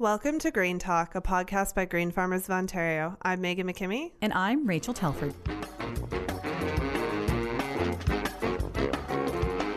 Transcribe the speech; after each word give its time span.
Welcome 0.00 0.38
to 0.38 0.50
Grain 0.50 0.78
Talk, 0.78 1.14
a 1.14 1.20
podcast 1.20 1.74
by 1.74 1.84
Grain 1.84 2.10
Farmers 2.10 2.44
of 2.44 2.52
Ontario. 2.52 3.18
I'm 3.20 3.42
Maegan 3.42 3.66
MacKimmie. 3.66 4.12
And 4.22 4.32
I'm 4.32 4.66
Rachel 4.66 4.94
Telford. 4.94 5.34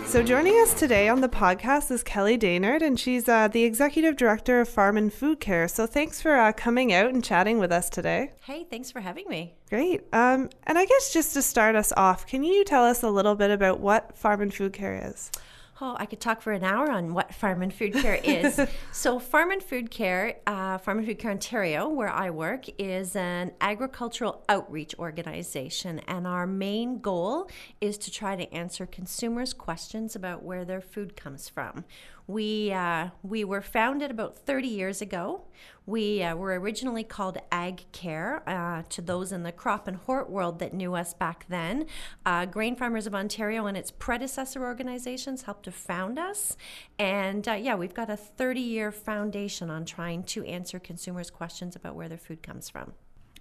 So, 0.05 0.23
joining 0.23 0.53
us 0.61 0.73
today 0.75 1.09
on 1.09 1.19
the 1.19 1.27
podcast 1.27 1.91
is 1.91 2.03
Kelly 2.03 2.37
Daynard, 2.37 2.81
and 2.81 2.97
she's 2.97 3.27
uh, 3.27 3.49
the 3.49 3.65
Executive 3.65 4.15
Director 4.15 4.61
of 4.61 4.69
Farm 4.69 4.95
and 4.95 5.11
Food 5.11 5.41
Care. 5.41 5.67
So, 5.67 5.85
thanks 5.85 6.21
for 6.21 6.37
uh, 6.37 6.53
coming 6.53 6.93
out 6.93 7.09
and 7.09 7.21
chatting 7.21 7.59
with 7.59 7.73
us 7.73 7.89
today. 7.89 8.31
Hey, 8.45 8.63
thanks 8.63 8.91
for 8.91 9.01
having 9.01 9.27
me. 9.27 9.55
Great. 9.69 10.03
Um, 10.13 10.49
and 10.63 10.77
I 10.77 10.85
guess 10.85 11.11
just 11.11 11.33
to 11.33 11.41
start 11.41 11.75
us 11.75 11.91
off, 11.97 12.25
can 12.25 12.45
you 12.45 12.63
tell 12.63 12.85
us 12.85 13.03
a 13.03 13.09
little 13.09 13.35
bit 13.35 13.51
about 13.51 13.81
what 13.81 14.17
Farm 14.17 14.39
and 14.39 14.53
Food 14.53 14.71
Care 14.71 15.01
is? 15.03 15.31
Oh, 15.85 15.97
I 15.99 16.05
could 16.05 16.21
talk 16.21 16.41
for 16.41 16.53
an 16.53 16.63
hour 16.63 16.89
on 16.89 17.13
what 17.13 17.33
Farm 17.35 17.61
and 17.61 17.73
Food 17.73 17.91
Care 17.91 18.17
is. 18.23 18.57
so, 18.93 19.19
Farm 19.19 19.51
and 19.51 19.61
Food 19.61 19.91
Care, 19.91 20.37
uh, 20.47 20.77
Farm 20.77 20.99
and 20.99 21.05
Food 21.05 21.19
Care 21.19 21.31
Ontario, 21.31 21.89
where 21.89 22.07
I 22.07 22.29
work, 22.29 22.67
is 22.79 23.17
an 23.17 23.51
agricultural 23.59 24.45
outreach 24.47 24.95
organization. 24.97 25.99
And 26.07 26.25
our 26.25 26.47
main 26.47 27.01
goal 27.01 27.49
is 27.81 27.97
to 27.97 28.11
try 28.11 28.37
to 28.37 28.53
answer 28.53 28.85
consumers' 28.85 29.51
questions 29.51 30.15
about 30.15 30.41
where 30.41 30.63
their 30.63 30.79
food 30.79 31.17
comes 31.17 31.49
from. 31.49 31.83
We, 32.27 32.71
uh, 32.71 33.09
we 33.21 33.43
were 33.43 33.61
founded 33.61 34.11
about 34.11 34.37
30 34.37 34.67
years 34.67 35.01
ago. 35.01 35.41
We 35.85 36.23
uh, 36.23 36.35
were 36.35 36.57
originally 36.57 37.03
called 37.03 37.37
Ag 37.51 37.85
Care 37.91 38.41
uh, 38.47 38.83
to 38.89 39.01
those 39.01 39.33
in 39.33 39.43
the 39.43 39.51
crop 39.51 39.87
and 39.87 39.97
hort 39.97 40.29
world 40.29 40.59
that 40.59 40.73
knew 40.73 40.95
us 40.95 41.13
back 41.13 41.45
then. 41.49 41.87
Uh, 42.25 42.45
Grain 42.45 42.75
Farmers 42.75 43.05
of 43.05 43.13
Ontario 43.13 43.65
and 43.65 43.75
its 43.75 43.91
predecessor 43.91 44.63
organizations 44.63 45.41
helped 45.41 45.63
to 45.63 45.71
found 45.71 46.17
us. 46.17 46.55
And 46.97 47.47
uh, 47.47 47.53
yeah, 47.53 47.75
we've 47.75 47.93
got 47.93 48.09
a 48.09 48.15
30 48.15 48.61
year 48.61 48.91
foundation 48.91 49.69
on 49.69 49.83
trying 49.83 50.23
to 50.23 50.45
answer 50.45 50.79
consumers' 50.79 51.29
questions 51.29 51.75
about 51.75 51.95
where 51.95 52.07
their 52.07 52.17
food 52.17 52.41
comes 52.41 52.69
from. 52.69 52.93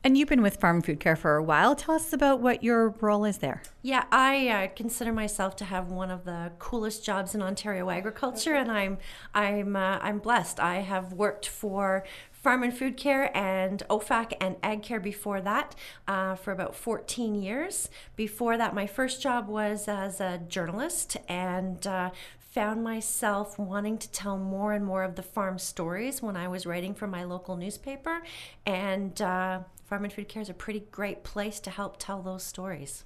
And 0.04 0.18
you've 0.18 0.28
been 0.28 0.42
with 0.42 0.56
Farm 0.56 0.82
Food 0.82 0.98
Care 0.98 1.14
for 1.14 1.36
a 1.36 1.42
while. 1.44 1.76
Tell 1.76 1.94
us 1.94 2.12
about 2.12 2.40
what 2.40 2.64
your 2.64 2.88
role 3.00 3.24
is 3.24 3.38
there. 3.38 3.62
Yeah, 3.82 4.04
I 4.10 4.48
uh, 4.48 4.68
consider 4.74 5.12
myself 5.12 5.54
to 5.56 5.64
have 5.64 5.92
one 5.92 6.10
of 6.10 6.24
the 6.24 6.50
coolest 6.58 7.04
jobs 7.04 7.36
in 7.36 7.42
Ontario 7.42 7.88
agriculture, 7.88 8.54
and 8.54 8.70
I'm 8.70 8.98
I'm 9.32 9.76
uh, 9.76 9.98
I'm 10.02 10.18
blessed. 10.18 10.58
I 10.58 10.80
have 10.80 11.12
worked 11.12 11.46
for 11.46 12.02
Farm 12.32 12.64
and 12.64 12.76
Food 12.76 12.96
Care 12.96 13.30
and 13.36 13.84
OFAC 13.88 14.32
and 14.40 14.56
Ag 14.64 14.82
Care 14.82 14.98
before 14.98 15.40
that 15.40 15.76
uh, 16.08 16.34
for 16.34 16.50
about 16.50 16.74
14 16.74 17.36
years. 17.36 17.88
Before 18.16 18.56
that, 18.56 18.74
my 18.74 18.88
first 18.88 19.22
job 19.22 19.46
was 19.46 19.86
as 19.86 20.20
a 20.20 20.40
journalist 20.48 21.16
and 21.28 21.86
uh, 21.86 22.10
found 22.40 22.82
myself 22.82 23.56
wanting 23.56 23.96
to 23.98 24.10
tell 24.10 24.36
more 24.36 24.72
and 24.72 24.84
more 24.84 25.04
of 25.04 25.14
the 25.14 25.22
farm 25.22 25.60
stories 25.60 26.20
when 26.20 26.36
I 26.36 26.48
was 26.48 26.66
writing 26.66 26.94
for 26.94 27.06
my 27.06 27.22
local 27.22 27.56
newspaper. 27.56 28.22
And 28.66 29.22
uh, 29.22 29.60
Farm 29.92 30.04
and 30.04 30.12
Food 30.14 30.26
Care 30.30 30.40
is 30.40 30.48
a 30.48 30.54
pretty 30.54 30.86
great 30.90 31.22
place 31.22 31.60
to 31.60 31.68
help 31.68 31.98
tell 31.98 32.22
those 32.22 32.42
stories. 32.42 33.04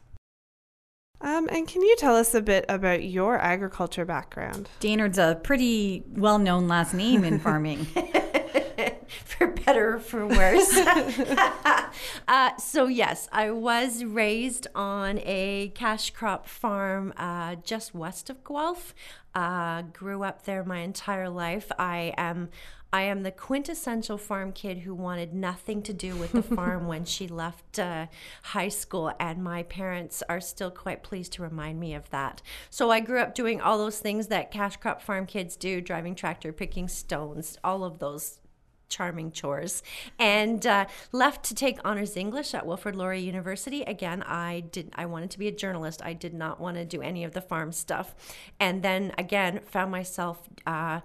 Um, 1.21 1.49
and 1.51 1.67
can 1.67 1.83
you 1.83 1.97
tell 1.99 2.15
us 2.15 2.33
a 2.33 2.41
bit 2.41 2.65
about 2.69 3.03
your 3.03 3.41
agriculture 3.41 4.05
background? 4.05 4.69
Daynard's 4.79 5.19
a 5.19 5.41
pretty 5.43 6.05
well 6.07 6.39
known 6.39 6.69
last 6.69 6.95
name 6.95 7.25
in 7.25 7.41
farming. 7.41 7.89
for 9.25 9.49
better 9.49 9.95
or 9.95 9.99
for 9.99 10.27
worse. 10.27 10.77
uh, 12.29 12.57
so, 12.57 12.87
yes, 12.87 13.29
I 13.33 13.51
was 13.51 14.05
raised 14.05 14.69
on 14.75 15.19
a 15.25 15.73
cash 15.75 16.11
crop 16.11 16.47
farm 16.47 17.13
uh, 17.17 17.57
just 17.57 17.95
west 17.95 18.31
of 18.31 18.45
Guelph. 18.45 18.95
Uh, 19.35 19.83
grew 19.83 20.23
up 20.23 20.45
there 20.45 20.65
my 20.65 20.79
entire 20.79 21.29
life. 21.29 21.71
I 21.79 22.15
am 22.17 22.49
I 22.97 23.03
am 23.03 23.25
the 23.25 23.31
quintessential 23.31 24.17
farm 24.17 24.53
kid 24.53 24.79
who 24.79 24.95
wanted 24.95 25.35
nothing 25.35 25.83
to 25.83 25.93
do 25.93 26.17
with 26.17 26.33
the 26.33 26.43
farm 26.57 26.87
when 26.87 27.05
she 27.05 27.29
left 27.29 27.79
uh, 27.79 28.07
high 28.43 28.71
school, 28.71 29.13
and 29.21 29.45
my 29.45 29.65
parents 29.65 30.23
are 30.31 30.41
still 30.41 30.71
quite 30.71 31.03
pleased 31.03 31.35
to 31.35 31.43
remind 31.43 31.79
me 31.79 31.93
of 31.93 32.09
that. 32.09 32.41
So 32.71 32.91
I 32.91 33.01
grew 33.01 33.21
up 33.21 33.35
doing 33.35 33.61
all 33.61 33.77
those 33.77 33.99
things 33.99 34.29
that 34.29 34.51
cash 34.51 34.79
crop 34.79 35.03
farm 35.03 35.27
kids 35.27 35.57
do 35.57 35.83
driving 35.83 36.15
tractor, 36.15 36.55
picking 36.55 36.89
stones, 36.89 37.59
all 37.63 37.85
of 37.85 37.99
those 37.99 38.41
charming 38.89 39.31
chores. 39.31 39.83
And 40.19 40.67
uh, 40.67 40.87
left 41.13 41.45
to 41.47 41.55
take 41.55 41.79
honors 41.85 42.17
english 42.17 42.55
at 42.55 42.65
wilfrid 42.65 42.97
laurier 42.97 43.21
university. 43.21 43.83
Again 43.83 44.23
i 44.23 44.61
did 44.71 44.93
i 44.95 45.05
wanted 45.05 45.33
to 45.33 45.39
be 45.39 45.49
a 45.49 45.53
journalist. 45.53 46.01
I 46.03 46.15
did 46.15 46.33
not 46.33 46.61
want 46.61 46.77
to 46.77 46.85
do 46.87 47.03
any 47.03 47.25
of 47.25 47.33
the 47.33 47.41
farm 47.43 47.73
stuff. 47.73 48.15
And 48.59 48.83
then 48.83 49.13
again 49.19 49.61
found 49.67 49.91
myself 49.91 50.49
uh, 50.67 51.01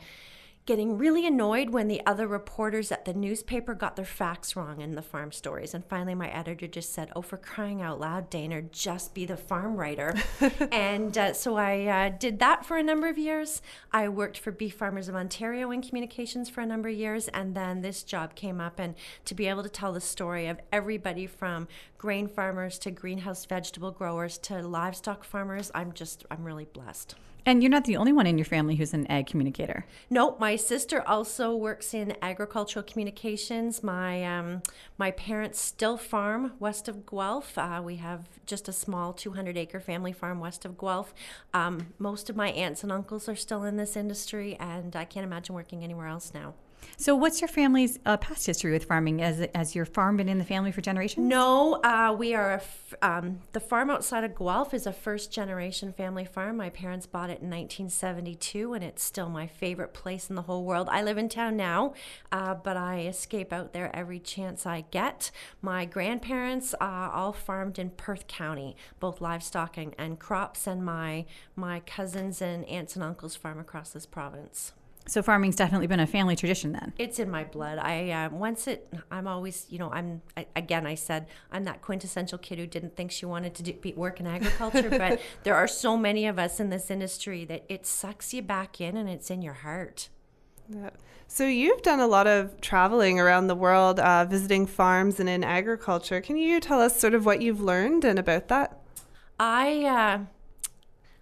getting 0.72 0.98
really 0.98 1.28
annoyed 1.28 1.72
when 1.72 1.90
the 1.90 2.02
other 2.06 2.26
reporters 2.26 2.94
at 2.94 3.04
the 3.04 3.14
newspaper 3.14 3.74
got 3.74 3.98
their 3.98 4.06
facts 4.06 4.56
wrong 4.56 4.80
in 4.80 4.96
the 4.96 5.02
farm 5.02 5.30
stories. 5.30 5.74
And 5.74 5.84
finally, 5.84 6.16
my 6.16 6.30
editor 6.30 6.66
just 6.66 6.94
said, 6.94 7.12
Oh, 7.14 7.22
for 7.22 7.36
crying 7.36 7.82
out 7.82 8.00
loud, 8.00 8.30
Dana, 8.30 8.62
just 8.62 9.14
be 9.14 9.26
the 9.26 9.36
farm 9.36 9.76
writer. 9.76 10.16
and 10.72 11.18
uh, 11.18 11.34
so 11.34 11.58
I 11.58 11.88
uh, 11.88 12.18
did 12.18 12.40
that 12.40 12.66
for 12.66 12.78
a 12.78 12.84
number 12.84 13.10
of 13.10 13.18
years. 13.18 13.62
I 13.92 14.08
worked 14.08 14.38
for 14.38 14.54
Beef 14.54 14.74
Farmers 14.76 15.10
of 15.10 15.16
Ontario 15.18 15.72
in 15.72 15.81
communications 15.81 16.50
for 16.50 16.62
a 16.62 16.66
number 16.66 16.88
of 16.88 16.96
years. 16.96 17.28
And 17.28 17.54
then 17.54 17.81
this 17.81 18.02
job 18.02 18.34
came 18.36 18.62
up, 18.62 18.80
and 18.80 18.96
to 19.26 19.36
be 19.36 19.48
able 19.48 19.64
to 19.64 19.70
tell 19.70 19.92
the 19.92 20.00
story 20.00 20.48
of 20.48 20.62
everybody 20.72 21.28
from 21.28 21.68
grain 21.98 22.30
farmers 22.30 22.80
to 22.80 22.92
greenhouse 22.92 23.44
vegetable 23.44 23.92
growers 23.92 24.38
to 24.38 24.66
livestock 24.66 25.26
farmers, 25.26 25.70
I'm 25.76 25.92
just, 25.92 26.24
I'm 26.31 26.46
really 26.46 26.64
blessed. 26.64 27.16
And 27.46 27.63
you're 27.63 27.72
not 27.72 27.85
the 27.85 27.97
only 27.97 28.13
one 28.13 28.28
in 28.28 28.38
your 28.38 28.46
family 28.46 28.75
who's 28.75 28.94
an 28.94 29.07
ag 29.07 29.25
communicator. 29.25 29.85
No, 30.09 30.35
my 30.40 30.56
sister 30.56 31.02
also 31.07 31.56
works 31.56 31.94
in 31.94 32.16
agricultural 32.22 32.84
communications. 32.84 33.81
My 33.81 34.24
um, 34.24 34.62
my 34.97 35.12
parents 35.12 35.59
still 35.59 35.97
farm 35.97 36.53
west 36.59 36.88
of 36.88 37.06
Guelph. 37.06 37.57
Uh, 37.57 37.81
we 37.84 37.96
have 37.96 38.28
just 38.46 38.68
a 38.68 38.74
small 38.74 39.13
200 39.13 39.57
acre 39.57 39.80
family 39.80 40.13
farm 40.13 40.40
west 40.40 40.66
of 40.66 40.78
Guelph. 40.78 41.13
Um, 41.53 41.94
most 41.97 42.30
of 42.30 42.35
my 42.35 42.50
aunts 42.50 42.84
and 42.84 42.91
uncles 42.91 43.28
are 43.28 43.35
still 43.35 43.63
in 43.63 43.78
this 43.78 43.97
industry, 43.97 44.56
and 44.59 44.96
I 44.96 45.06
can't 45.06 45.25
imagine 45.25 45.56
working 45.56 45.84
anywhere 45.84 46.07
else 46.07 46.34
now. 46.34 46.53
So, 46.97 47.16
what's 47.16 47.42
your 47.42 47.47
family's 47.47 47.97
uh, 48.06 48.18
past 48.18 48.46
history 48.46 48.72
with 48.72 48.86
farming? 48.86 49.19
Has, 49.19 49.47
has 49.56 49.74
your 49.74 49.86
farm 49.86 50.18
been 50.18 50.30
in 50.30 50.38
the 50.38 50.46
family 50.46 50.72
for 50.72 50.81
generations? 50.81 51.28
No, 51.28 51.81
uh, 51.84 52.16
we 52.18 52.36
are. 52.36 52.62
Um, 53.02 53.40
the 53.53 53.59
farm 53.59 53.90
outside 53.90 54.24
of 54.24 54.38
Guelph 54.38 54.74
is 54.74 54.86
a 54.86 54.94
first 54.94 55.31
generation 55.31 55.94
family 55.94 56.25
farm. 56.25 56.58
My 56.58 56.69
parents 56.69 57.08
bought 57.08 57.30
it 57.30 57.42
in 57.42 57.50
1972, 57.50 58.74
and 58.74 58.84
it's 58.84 59.03
still 59.03 59.30
my 59.30 59.47
favorite 59.47 59.94
place 59.94 60.30
in 60.30 60.36
the 60.36 60.44
whole 60.44 60.64
world. 60.64 60.90
I 60.92 61.02
live 61.02 61.18
in 61.18 61.28
town 61.28 61.58
now, 61.58 61.94
uh, 62.31 62.53
but 62.53 62.78
I 62.78 63.02
escape 63.02 63.52
out 63.52 63.74
there 63.74 63.96
every 63.96 64.19
chance 64.19 64.66
I 64.66 64.86
get. 64.92 65.31
My 65.62 65.86
grandparents 65.86 66.75
uh, 66.80 67.09
all 67.12 67.34
farmed 67.34 67.80
in 67.80 67.90
Perth 67.92 68.28
County, 68.28 68.75
both 69.00 69.22
livestock 69.22 69.78
and, 69.78 69.96
and 69.98 70.19
crops, 70.19 70.68
and 70.68 70.86
my 70.86 71.25
my 71.56 71.80
cousins 71.80 72.42
and 72.42 72.63
aunts 72.66 72.96
and 72.96 73.03
uncles 73.03 73.36
farm 73.36 73.59
across 73.59 73.92
this 73.92 74.06
province. 74.06 74.74
So 75.07 75.22
farming's 75.22 75.56
definitely 75.56 75.88
been 75.88 76.00
a 76.00 76.07
family 76.07 76.35
tradition 76.35 76.73
then. 76.73 76.94
It's 76.97 77.19
in 77.19 77.29
my 77.29 77.44
blood. 77.44 77.79
I 77.79 78.12
uh, 78.12 78.29
once 78.29 78.67
it. 78.67 78.88
I'm 79.09 79.28
always, 79.28 79.66
you 79.69 79.79
know, 79.79 79.89
I'm 79.91 80.22
I, 80.38 80.45
again. 80.56 80.85
I 80.85 80.95
said 80.95 81.28
I'm 81.51 81.63
that 81.63 81.81
quintessential 81.81 82.38
kid 82.38 82.59
who 82.59 82.67
didn't 82.67 82.95
think 82.95 83.12
she 83.12 83.25
wanted 83.25 83.56
to 83.56 83.63
do, 83.63 83.73
be, 83.73 83.94
work 83.94 84.19
in 84.19 84.28
agriculture, 84.28 84.89
but 84.97 85.19
there 85.44 85.56
are 85.56 85.67
so 85.67 85.97
many 85.97 86.28
of 86.28 86.38
us 86.38 86.59
in 86.59 86.69
this 86.69 86.91
industry 86.91 87.45
that 87.45 87.66
it 87.67 87.85
sucks 87.85 88.34
you 88.34 88.41
back 88.41 88.79
in, 88.79 88.95
and 88.95 89.09
it's 89.09 89.31
in 89.31 89.41
your 89.41 89.53
heart. 89.53 90.09
Yeah. 90.69 90.91
So 91.28 91.45
you've 91.45 91.81
done 91.81 92.00
a 92.00 92.07
lot 92.07 92.28
of 92.28 92.62
traveling 92.62 93.19
around 93.19 93.47
the 93.47 93.56
world, 93.56 94.00
uh, 94.00 94.25
visiting 94.25 94.68
farms 94.68 95.19
and 95.19 95.28
in 95.28 95.44
agriculture. 95.44 96.22
Can 96.22 96.38
you 96.38 96.59
tell 96.59 96.79
us 96.79 97.00
sort 97.00 97.13
of 97.13 97.25
what 97.25 97.41
you've 97.41 97.62
learned 97.62 98.06
and 98.06 98.19
about 98.19 98.50
that? 98.50 98.79
I. 99.39 99.85
Uh, 99.85 100.25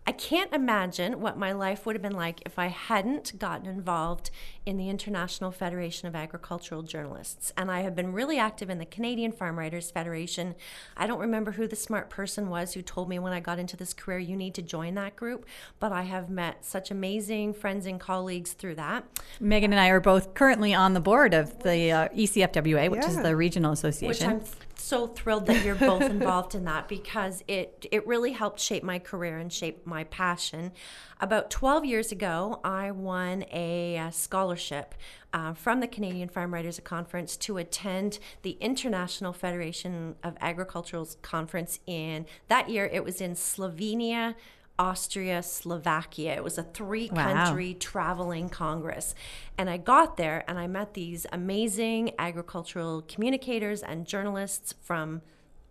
I 0.09 0.11
can't 0.11 0.51
imagine 0.55 1.21
what 1.21 1.37
my 1.37 1.51
life 1.51 1.85
would 1.85 1.93
have 1.93 2.01
been 2.01 2.15
like 2.15 2.41
if 2.43 2.57
I 2.57 2.65
hadn't 2.65 3.37
gotten 3.37 3.67
involved 3.67 4.31
in 4.65 4.75
the 4.75 4.89
International 4.89 5.51
Federation 5.51 6.07
of 6.07 6.15
Agricultural 6.15 6.81
Journalists. 6.81 7.53
And 7.55 7.69
I 7.69 7.81
have 7.81 7.95
been 7.95 8.11
really 8.11 8.39
active 8.39 8.71
in 8.71 8.79
the 8.79 8.87
Canadian 8.87 9.31
Farm 9.31 9.59
Writers 9.59 9.91
Federation. 9.91 10.55
I 10.97 11.05
don't 11.05 11.19
remember 11.19 11.51
who 11.51 11.67
the 11.67 11.75
smart 11.75 12.09
person 12.09 12.49
was 12.49 12.73
who 12.73 12.81
told 12.81 13.07
me 13.07 13.19
when 13.19 13.33
I 13.33 13.39
got 13.39 13.59
into 13.59 13.77
this 13.77 13.93
career, 13.93 14.17
you 14.17 14.35
need 14.35 14.55
to 14.55 14.63
join 14.63 14.95
that 14.95 15.15
group, 15.15 15.45
but 15.79 15.91
I 15.91 16.01
have 16.01 16.27
met 16.27 16.65
such 16.65 16.89
amazing 16.89 17.53
friends 17.53 17.85
and 17.85 17.99
colleagues 17.99 18.53
through 18.53 18.75
that. 18.75 19.05
Maegan 19.39 19.73
and 19.73 19.79
I 19.79 19.89
are 19.89 19.99
both 19.99 20.33
currently 20.33 20.73
on 20.73 20.95
the 20.95 21.01
board 21.01 21.35
of 21.35 21.61
the 21.61 21.91
uh, 21.91 22.07
ECFWA, 22.09 22.89
which 22.89 23.03
yeah. 23.03 23.09
is 23.09 23.17
the 23.17 23.35
regional 23.35 23.73
association 23.73 24.41
so 24.79 25.07
thrilled 25.07 25.45
that 25.47 25.63
you're 25.63 25.75
both 25.75 26.01
involved 26.01 26.55
in 26.55 26.65
that 26.65 26.87
because 26.87 27.43
it 27.47 27.85
it 27.91 28.05
really 28.07 28.31
helped 28.31 28.59
shape 28.59 28.83
my 28.83 28.99
career 28.99 29.37
and 29.37 29.51
shape 29.51 29.85
my 29.85 30.03
passion. 30.05 30.71
About 31.19 31.51
12 31.51 31.85
years 31.85 32.11
ago, 32.11 32.61
I 32.63 32.91
won 32.91 33.43
a, 33.51 33.97
a 33.97 34.11
scholarship 34.11 34.95
uh, 35.33 35.53
from 35.53 35.81
the 35.81 35.87
Canadian 35.87 36.29
Farm 36.29 36.53
Writers 36.53 36.79
Conference 36.83 37.35
to 37.37 37.57
attend 37.57 38.19
the 38.41 38.57
International 38.61 39.33
Federation 39.33 40.15
of 40.23 40.37
Agricultural 40.39 41.07
Conference 41.21 41.79
in 41.85 42.25
that 42.47 42.69
year. 42.69 42.89
It 42.91 43.03
was 43.03 43.21
in 43.21 43.33
Slovenia. 43.33 44.35
Austria, 44.79 45.43
Slovakia. 45.43 46.33
It 46.35 46.43
was 46.43 46.57
a 46.57 46.63
three 46.63 47.09
country 47.09 47.73
wow. 47.73 47.77
traveling 47.79 48.49
congress. 48.49 49.13
And 49.57 49.69
I 49.69 49.77
got 49.77 50.15
there 50.15 50.45
and 50.47 50.57
I 50.57 50.67
met 50.67 50.93
these 50.93 51.27
amazing 51.31 52.13
agricultural 52.17 53.03
communicators 53.07 53.83
and 53.83 54.07
journalists 54.07 54.73
from 54.81 55.21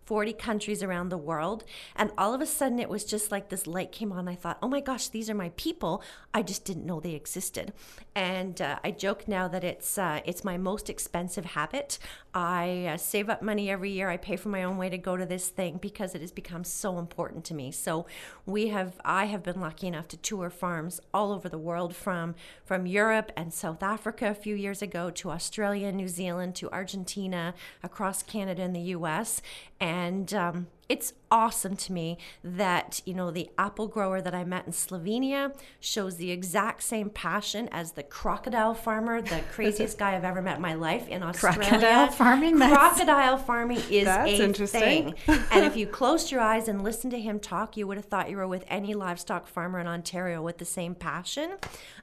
40 0.09 0.33
countries 0.33 0.81
around 0.81 1.09
the 1.09 1.19
world. 1.19 1.63
And 1.95 2.09
all 2.17 2.33
of 2.33 2.41
a 2.41 2.47
sudden, 2.47 2.79
it 2.79 2.89
was 2.89 3.05
just 3.05 3.31
like 3.31 3.49
this 3.49 3.67
light 3.67 3.91
came 3.91 4.11
on. 4.11 4.27
I 4.27 4.33
thought, 4.33 4.57
oh 4.59 4.67
my 4.67 4.79
gosh, 4.79 5.07
these 5.07 5.29
are 5.29 5.35
my 5.35 5.49
people. 5.49 6.01
I 6.33 6.41
just 6.41 6.65
didn't 6.65 6.87
know 6.87 6.99
they 6.99 7.13
existed. 7.13 7.73
And 8.15 8.59
uh, 8.59 8.79
I 8.83 8.89
joke 8.89 9.27
now 9.27 9.47
that 9.47 9.63
it's 9.63 9.99
uh, 9.99 10.21
it's 10.25 10.43
my 10.43 10.57
most 10.57 10.89
expensive 10.89 11.45
habit. 11.45 11.99
I 12.33 12.85
uh, 12.93 12.97
save 12.97 13.29
up 13.29 13.43
money 13.43 13.69
every 13.69 13.91
year. 13.91 14.09
I 14.09 14.17
pay 14.17 14.35
for 14.35 14.49
my 14.49 14.63
own 14.63 14.77
way 14.77 14.89
to 14.89 14.97
go 14.97 15.15
to 15.15 15.27
this 15.27 15.49
thing 15.49 15.77
because 15.79 16.15
it 16.15 16.21
has 16.21 16.31
become 16.31 16.63
so 16.63 16.97
important 16.97 17.45
to 17.45 17.53
me. 17.53 17.71
So 17.71 18.07
we 18.47 18.69
have 18.69 18.99
I 19.05 19.25
have 19.25 19.43
been 19.43 19.61
lucky 19.61 19.85
enough 19.85 20.07
to 20.09 20.17
tour 20.17 20.49
farms 20.49 20.99
all 21.13 21.31
over 21.31 21.47
the 21.47 21.59
world 21.59 21.95
from 21.95 22.33
from 22.65 22.87
Europe 22.87 23.31
and 23.37 23.53
South 23.53 23.83
Africa 23.83 24.29
a 24.29 24.33
few 24.33 24.55
years 24.55 24.81
ago 24.81 25.11
to 25.11 25.29
Australia, 25.29 25.91
New 25.91 26.07
Zealand, 26.07 26.55
to 26.55 26.71
Argentina, 26.71 27.53
across 27.83 28.23
Canada 28.23 28.63
and 28.63 28.75
the 28.75 28.89
U.S. 28.97 29.41
And 29.79 30.33
um, 30.33 30.67
it's 30.87 31.13
awesome 31.31 31.75
to 31.75 31.93
me 31.93 32.17
that 32.43 33.01
you 33.05 33.13
know 33.13 33.31
the 33.31 33.49
apple 33.57 33.87
grower 33.87 34.21
that 34.21 34.33
I 34.33 34.43
met 34.43 34.65
in 34.65 34.71
Slovenia 34.71 35.55
shows 35.79 36.17
the 36.17 36.31
exact 36.31 36.83
same 36.83 37.09
passion 37.09 37.69
as 37.71 37.93
the 37.93 38.03
crocodile 38.03 38.73
farmer, 38.73 39.21
the 39.21 39.41
craziest 39.51 39.97
guy 39.97 40.15
I've 40.15 40.23
ever 40.23 40.41
met 40.41 40.57
in 40.57 40.61
my 40.61 40.73
life 40.73 41.07
in 41.07 41.23
Australia. 41.23 41.59
Crocodile 41.59 42.07
farming. 42.07 42.57
Crocodile 42.57 43.37
farming 43.37 43.81
is 43.89 44.05
that's 44.05 44.59
a 44.59 44.67
thing. 44.67 45.15
and 45.27 45.65
if 45.65 45.75
you 45.75 45.87
closed 45.99 46.31
your 46.31 46.41
eyes 46.41 46.67
and 46.67 46.83
listened 46.83 47.11
to 47.11 47.19
him 47.19 47.39
talk, 47.39 47.77
you 47.77 47.87
would 47.87 47.97
have 47.97 48.05
thought 48.05 48.29
you 48.29 48.37
were 48.37 48.47
with 48.47 48.65
any 48.67 48.93
livestock 48.93 49.47
farmer 49.47 49.79
in 49.79 49.87
Ontario 49.87 50.41
with 50.41 50.57
the 50.57 50.65
same 50.65 50.95
passion. 50.95 51.57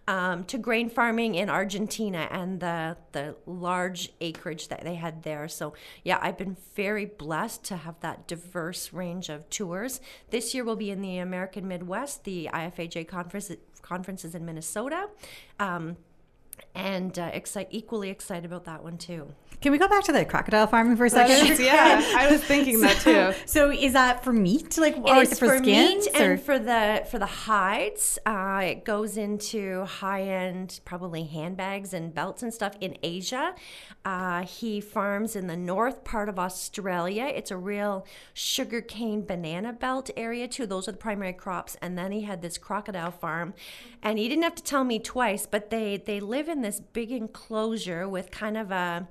Um, 0.09 0.45
to 0.45 0.59
grain 0.59 0.89
farming 0.89 1.35
in 1.35 1.51
Argentina 1.51 2.29
and 2.31 2.61
the 2.61 2.97
the 3.11 3.35
large 3.45 4.13
acreage 4.21 4.69
that 4.69 4.85
they 4.85 4.95
had 4.95 5.25
there. 5.25 5.49
So 5.49 5.75
yeah, 6.05 6.19
I've 6.23 6.39
been 6.39 6.57
very 6.77 7.07
blessed 7.07 7.65
to 7.65 7.77
have 7.77 7.99
that 8.01 8.29
diverse 8.29 8.93
range 8.93 9.16
of 9.29 9.49
tours. 9.51 10.01
This 10.31 10.55
year 10.55 10.65
we'll 10.65 10.77
be 10.77 10.91
in 10.91 11.01
the 11.01 11.19
American 11.19 11.67
Midwest. 11.69 12.25
The 12.25 12.49
IFAJ 12.53 13.09
conference 13.09 13.51
conferences 13.83 14.35
in 14.35 14.45
Minnesota. 14.45 15.09
Um, 15.59 15.97
and 16.75 17.19
uh, 17.19 17.31
excite, 17.33 17.69
equally 17.71 18.11
excited 18.11 18.45
about 18.45 18.65
that 18.65 18.83
one 18.83 18.99
too. 18.99 19.35
Can 19.61 19.73
we 19.73 19.79
go 19.79 19.89
back 19.89 20.05
to 20.05 20.13
the 20.13 20.25
crocodile 20.25 20.67
farming 20.67 20.97
for 20.97 21.07
a 21.07 21.11
second? 21.11 21.59
Yeah, 21.59 22.03
I 22.17 22.31
was 22.31 22.45
thinking 22.45 22.81
that 22.83 22.97
too. 23.01 23.33
So, 23.47 23.71
is 23.71 23.95
that 23.95 24.23
for 24.23 24.33
meat, 24.33 24.77
like, 24.77 24.97
or 24.99 25.23
is 25.23 25.33
it 25.33 25.39
for, 25.39 25.49
for 25.49 25.59
skins, 25.59 26.07
meat 26.07 26.21
or? 26.21 26.33
and 26.33 26.41
for 26.41 26.59
the 26.59 27.07
for 27.11 27.19
the 27.19 27.27
hides? 27.27 28.19
Uh, 28.27 28.61
it 28.65 28.85
goes 28.85 29.17
into 29.17 29.85
high 29.85 30.23
end, 30.23 30.81
probably 30.85 31.25
handbags 31.25 31.95
and 31.95 32.15
belts 32.15 32.43
and 32.43 32.53
stuff 32.53 32.75
in 32.81 32.99
Asia. 33.03 33.55
Uh, 34.05 34.43
he 34.43 34.81
farms 34.81 35.35
in 35.35 35.47
the 35.47 35.57
north 35.57 36.05
part 36.05 36.29
of 36.29 36.39
Australia. 36.39 37.25
It's 37.25 37.51
a 37.51 37.57
real 37.57 38.07
sugarcane 38.35 39.25
banana 39.25 39.73
belt 39.73 40.11
area 40.17 40.49
too. 40.49 40.67
Those 40.67 40.87
are 40.87 40.93
the 40.93 40.99
primary 40.99 41.33
crops. 41.33 41.77
And 41.81 41.97
then 41.97 42.13
he 42.13 42.23
had 42.23 42.43
this 42.43 42.59
crocodile 42.59 43.11
farm, 43.11 43.55
and 44.03 44.19
he 44.19 44.29
didn't 44.29 44.45
have 44.45 44.55
to 44.57 44.63
tell 44.63 44.85
me 44.85 44.99
twice, 44.99 45.47
but 45.47 45.71
they 45.71 45.97
they 45.97 46.21
live 46.21 46.49
in 46.49 46.61
this 46.61 46.79
big 46.81 47.11
enclosure 47.11 48.07
with 48.07 48.31
kind 48.31 48.59
of 48.59 48.71
a 48.71 49.09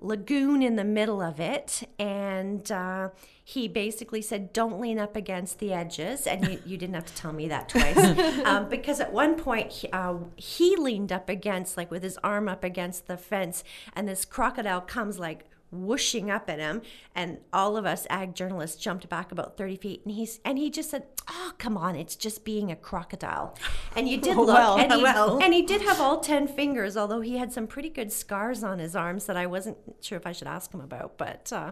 lagoon 0.00 0.62
in 0.62 0.76
the 0.76 0.84
middle 0.84 1.20
of 1.20 1.38
it. 1.38 1.88
And 1.98 2.70
uh, 2.72 3.10
he 3.44 3.68
basically 3.68 4.22
said, 4.22 4.52
Don't 4.52 4.80
lean 4.80 4.98
up 4.98 5.16
against 5.16 5.58
the 5.58 5.72
edges. 5.72 6.26
And 6.26 6.46
you, 6.46 6.62
you 6.64 6.76
didn't 6.76 6.94
have 6.94 7.06
to 7.06 7.14
tell 7.14 7.32
me 7.32 7.48
that 7.48 7.68
twice. 7.68 7.96
um, 8.44 8.68
because 8.68 9.00
at 9.00 9.12
one 9.12 9.36
point, 9.36 9.70
he, 9.72 9.88
uh, 9.90 10.14
he 10.36 10.76
leaned 10.76 11.12
up 11.12 11.28
against, 11.28 11.76
like 11.76 11.90
with 11.90 12.02
his 12.02 12.18
arm 12.24 12.48
up 12.48 12.64
against 12.64 13.06
the 13.06 13.16
fence, 13.16 13.62
and 13.94 14.08
this 14.08 14.24
crocodile 14.24 14.80
comes 14.80 15.18
like 15.18 15.49
whooshing 15.70 16.30
up 16.30 16.48
at 16.48 16.58
him. 16.58 16.82
And 17.14 17.38
all 17.52 17.76
of 17.76 17.86
us 17.86 18.06
ag 18.10 18.34
journalists 18.34 18.80
jumped 18.80 19.08
back 19.08 19.32
about 19.32 19.56
30 19.56 19.76
feet 19.76 20.02
and 20.04 20.14
he's 20.14 20.40
and 20.44 20.58
he 20.58 20.70
just 20.70 20.90
said 20.90 21.04
oh 21.28 21.52
come 21.58 21.76
on. 21.76 21.96
It's 21.96 22.16
just 22.16 22.44
being 22.44 22.70
a 22.70 22.76
crocodile. 22.76 23.56
And 23.96 24.08
you 24.08 24.18
did 24.18 24.36
look 24.36 24.48
well, 24.48 24.78
and, 24.78 24.92
he, 24.92 25.02
well. 25.02 25.42
and 25.42 25.52
he 25.54 25.62
did 25.62 25.82
have 25.82 26.00
all 26.00 26.20
10 26.20 26.48
fingers 26.48 26.96
although 26.96 27.20
he 27.20 27.36
had 27.36 27.52
some 27.52 27.66
pretty 27.66 27.88
good 27.88 28.12
scars 28.12 28.62
on 28.62 28.78
his 28.78 28.94
arms 28.96 29.26
that 29.26 29.36
i 29.36 29.46
wasn't 29.46 29.76
sure 30.00 30.16
if 30.18 30.26
i 30.26 30.32
should 30.32 30.48
ask 30.48 30.72
him 30.72 30.80
about 30.80 31.16
but 31.18 31.52
uh, 31.52 31.70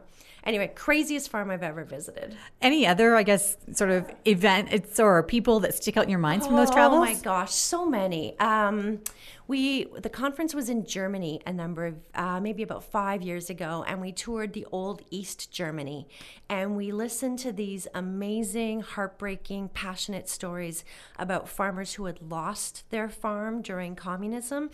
anyway 0.48 0.72
craziest 0.74 1.30
farm 1.30 1.50
i've 1.50 1.62
ever 1.62 1.84
visited. 1.84 2.36
Any 2.60 2.86
other 2.86 3.14
i 3.14 3.22
guess 3.22 3.56
sort 3.72 3.90
of 3.90 4.10
events 4.24 4.98
or 4.98 5.22
people 5.22 5.60
that 5.60 5.74
stick 5.74 5.96
out 5.96 6.04
in 6.04 6.10
your 6.10 6.18
minds 6.18 6.44
oh, 6.46 6.48
from 6.48 6.56
those 6.56 6.70
travels 6.70 6.98
oh 6.98 7.12
my 7.12 7.14
gosh 7.14 7.52
so 7.52 7.86
many. 7.86 8.38
Um, 8.40 9.00
we 9.46 9.86
the 9.96 10.10
conference 10.10 10.54
was 10.54 10.68
in 10.68 10.84
Germany 10.84 11.40
a 11.46 11.52
number 11.52 11.86
of 11.86 11.94
uh, 12.14 12.38
maybe 12.38 12.62
about 12.62 12.84
five 12.84 13.22
years 13.22 13.48
ago, 13.48 13.84
and 13.88 14.00
we 14.00 14.12
toured 14.12 14.52
the 14.52 14.66
old 14.70 15.02
East 15.10 15.50
Germany, 15.50 16.06
and 16.48 16.76
we 16.76 16.92
listened 16.92 17.38
to 17.40 17.52
these 17.52 17.88
amazing, 17.94 18.82
heartbreaking, 18.82 19.70
passionate 19.70 20.28
stories 20.28 20.84
about 21.18 21.48
farmers 21.48 21.94
who 21.94 22.04
had 22.04 22.20
lost 22.20 22.84
their 22.90 23.08
farm 23.08 23.62
during 23.62 23.96
communism 23.96 24.70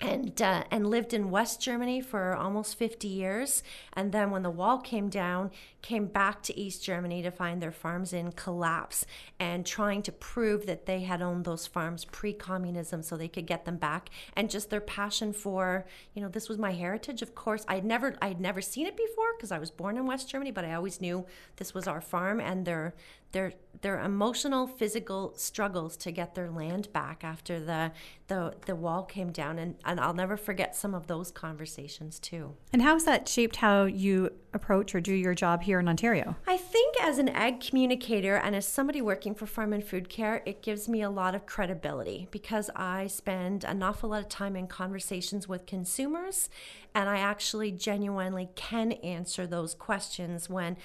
and 0.00 0.40
uh, 0.40 0.64
and 0.70 0.86
lived 0.86 1.14
in 1.14 1.30
West 1.30 1.60
Germany 1.60 2.00
for 2.00 2.34
almost 2.34 2.76
50 2.76 3.08
years. 3.08 3.62
And 3.92 4.12
then 4.12 4.30
when 4.30 4.42
the 4.42 4.50
wall 4.50 4.78
came 4.78 5.08
down 5.08 5.50
came 5.82 6.06
back 6.06 6.42
to 6.42 6.58
East 6.58 6.82
Germany 6.82 7.22
to 7.22 7.30
find 7.30 7.60
their 7.60 7.70
farms 7.70 8.12
in 8.12 8.32
collapse 8.32 9.04
and 9.38 9.66
trying 9.66 10.00
to 10.02 10.10
prove 10.10 10.64
that 10.64 10.86
they 10.86 11.02
had 11.02 11.20
owned 11.20 11.44
those 11.44 11.66
farms 11.66 12.06
pre-communism 12.06 13.02
so 13.02 13.16
they 13.16 13.28
could 13.28 13.46
get 13.46 13.66
them 13.66 13.76
back. 13.76 14.08
And 14.34 14.48
just 14.48 14.70
their 14.70 14.80
passion 14.80 15.32
for 15.32 15.84
you 16.14 16.22
know 16.22 16.28
this 16.28 16.48
was 16.48 16.58
my 16.58 16.72
heritage 16.72 17.22
of 17.22 17.34
course. 17.34 17.64
I'd 17.68 17.84
never 17.84 18.14
I'd 18.20 18.40
never 18.40 18.60
seen 18.60 18.86
it 18.86 18.96
before 18.96 19.34
because 19.36 19.52
I 19.52 19.58
was 19.58 19.70
born 19.70 19.96
in 19.96 20.06
West 20.06 20.28
Germany 20.28 20.50
but 20.50 20.64
I 20.64 20.74
always 20.74 21.00
knew 21.00 21.26
this 21.56 21.74
was 21.74 21.86
our 21.86 22.00
farm 22.00 22.40
and 22.40 22.64
their 22.64 22.94
their 23.32 23.52
their 23.82 24.00
emotional 24.00 24.66
physical 24.66 25.34
struggles 25.36 25.96
to 25.98 26.10
get 26.12 26.34
their 26.34 26.48
land 26.48 26.90
back 26.92 27.22
after 27.22 27.60
the 27.60 27.92
the, 28.28 28.54
the 28.66 28.74
wall 28.74 29.02
came 29.02 29.30
down. 29.30 29.58
And, 29.58 29.74
and 29.84 30.00
I'll 30.00 30.14
never 30.14 30.36
forget 30.36 30.74
some 30.74 30.94
of 30.94 31.06
those 31.06 31.30
conversations 31.30 32.18
too. 32.18 32.54
And 32.72 32.82
how 32.82 32.94
has 32.94 33.04
that 33.04 33.28
shaped 33.28 33.56
how 33.56 33.84
you 33.84 34.30
approach 34.52 34.94
or 34.94 35.00
do 35.00 35.12
your 35.12 35.34
job 35.34 35.62
here 35.62 35.80
in 35.80 35.88
Ontario? 35.88 36.36
I 36.46 36.56
think 36.56 36.96
as 37.02 37.18
an 37.18 37.28
ag 37.28 37.60
communicator 37.60 38.36
and 38.36 38.54
as 38.54 38.66
somebody 38.66 39.02
working 39.02 39.34
for 39.34 39.46
Farm 39.46 39.72
and 39.72 39.84
Food 39.84 40.08
Care, 40.08 40.42
it 40.46 40.62
gives 40.62 40.88
me 40.88 41.02
a 41.02 41.10
lot 41.10 41.34
of 41.34 41.46
credibility 41.46 42.28
because 42.30 42.70
I 42.76 43.08
spend 43.08 43.64
an 43.64 43.82
awful 43.82 44.10
lot 44.10 44.22
of 44.22 44.28
time 44.28 44.56
in 44.56 44.66
conversations 44.66 45.48
with 45.48 45.66
consumers 45.66 46.48
and 46.94 47.08
I 47.08 47.18
actually 47.18 47.72
genuinely 47.72 48.48
can 48.54 48.92
answer 48.92 49.46
those 49.46 49.74
questions 49.74 50.48
when 50.48 50.76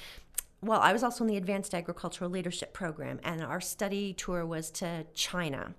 well, 0.62 0.82
I 0.82 0.92
was 0.92 1.04
also 1.04 1.24
in 1.24 1.30
the 1.30 1.38
Advanced 1.38 1.74
Agricultural 1.74 2.30
Leadership 2.30 2.74
Program, 2.74 3.20
and 3.24 3.42
our 3.42 3.62
study 3.62 4.14
tour 4.14 4.46
was 4.46 4.70
to 4.72 5.06
China. 5.14 5.74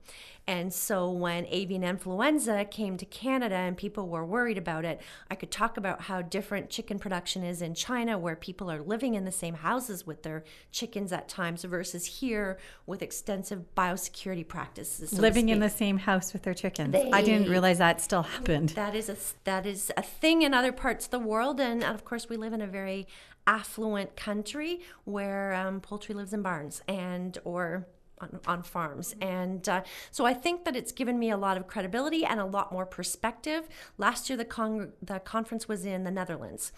And 0.51 0.75
so 0.75 1.09
when 1.09 1.47
avian 1.47 1.85
influenza 1.85 2.65
came 2.65 2.97
to 2.97 3.07
Canada 3.07 3.55
and 3.55 3.77
people 3.77 4.09
were 4.09 4.27
worried 4.27 4.59
about 4.59 4.85
it, 4.85 5.01
I 5.31 5.37
could 5.37 5.53
talk 5.53 5.77
about 5.77 6.03
how 6.03 6.23
different 6.23 6.71
chicken 6.71 6.99
production 6.99 7.45
is 7.45 7.63
in 7.63 7.73
China, 7.77 8.19
where 8.19 8.35
people 8.35 8.69
are 8.69 8.83
living 8.83 9.15
in 9.15 9.25
the 9.25 9.31
same 9.31 9.55
houses 9.55 10.09
with 10.09 10.25
their 10.25 10.43
chickens 10.73 11.13
at 11.13 11.29
times, 11.29 11.63
versus 11.63 12.05
here 12.05 12.59
with 12.85 13.01
extensive 13.01 13.63
biosecurity 13.77 14.47
practices. 14.47 15.11
So 15.11 15.23
living 15.23 15.51
in 15.51 15.61
the 15.61 15.71
same 15.71 15.99
house 15.99 16.33
with 16.33 16.43
their 16.43 16.55
chickens. 16.55 16.95
They, 16.95 17.13
I 17.13 17.23
didn't 17.23 17.49
realize 17.49 17.79
that 17.79 18.01
still 18.01 18.25
happened. 18.25 18.71
That 18.71 18.97
is 18.97 19.09
a 19.09 19.17
that 19.45 19.67
is 19.67 19.93
a 19.97 20.03
thing 20.03 20.43
in 20.43 20.53
other 20.53 20.73
parts 20.73 21.05
of 21.05 21.13
the 21.13 21.21
world, 21.21 21.61
and 21.61 21.85
of 21.85 22.05
course 22.05 22.29
we 22.29 22.37
live 22.37 22.53
in 22.53 22.61
a 22.61 22.67
very 22.67 23.07
affluent 23.47 24.17
country 24.17 24.81
where 25.05 25.55
um, 25.55 25.81
poultry 25.81 26.13
lives 26.13 26.33
in 26.33 26.43
barns 26.43 26.83
and 26.89 27.39
or 27.45 27.87
on, 28.21 28.41
on 28.47 28.63
farms. 28.63 29.15
And 29.21 29.69
uh, 29.69 29.83
so 30.11 30.25
I 30.27 30.35
think 30.35 30.65
that 30.65 30.77
it's 30.77 30.93
given 30.93 31.19
me 31.19 31.31
a 31.31 31.37
lot 31.37 31.57
of 31.57 31.67
credibility 31.67 32.25
and 32.25 32.41
a 32.41 32.45
lot 32.45 32.73
more 32.73 32.87
perspective. 32.87 33.69
Last 33.99 34.29
year, 34.29 34.37
the, 34.37 34.45
con- 34.45 34.93
the 35.03 35.19
conference 35.21 35.69
was 35.69 35.85
in 35.85 36.05
the 36.05 36.11
Netherlands. 36.11 36.73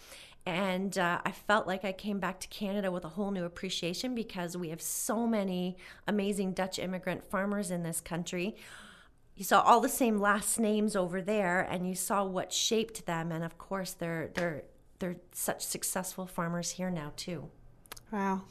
And 0.45 0.99
uh, 0.99 1.21
I 1.25 1.31
felt 1.31 1.69
like 1.69 1.85
I 1.85 1.93
came 1.93 2.19
back 2.19 2.41
to 2.41 2.49
Canada 2.49 2.91
with 2.91 3.05
a 3.05 3.11
whole 3.11 3.31
new 3.31 3.45
appreciation 3.45 4.15
because 4.15 4.57
we 4.57 4.71
have 4.71 4.83
so 4.83 5.27
many 5.27 5.77
amazing 6.09 6.53
Dutch 6.53 6.79
immigrant 6.81 7.25
farmers 7.25 7.71
in 7.71 7.85
this 7.85 8.01
country. 8.01 8.57
You 9.37 9.45
saw 9.45 9.61
all 9.61 9.81
the 9.81 9.89
same 9.89 10.19
last 10.19 10.59
names 10.59 10.97
over 10.97 11.23
there, 11.23 11.61
and 11.61 11.89
you 11.89 11.95
saw 11.95 12.25
what 12.25 12.53
shaped 12.53 13.07
them. 13.07 13.33
And 13.33 13.45
of 13.45 13.57
course, 13.57 13.93
they're 13.93 14.31
they're 14.35 14.65
they're 14.99 15.17
such 15.33 15.65
successful 15.65 16.27
farmers 16.27 16.73
here 16.73 16.91
now 16.91 17.13
too. 17.17 17.49
Wow, 18.11 18.43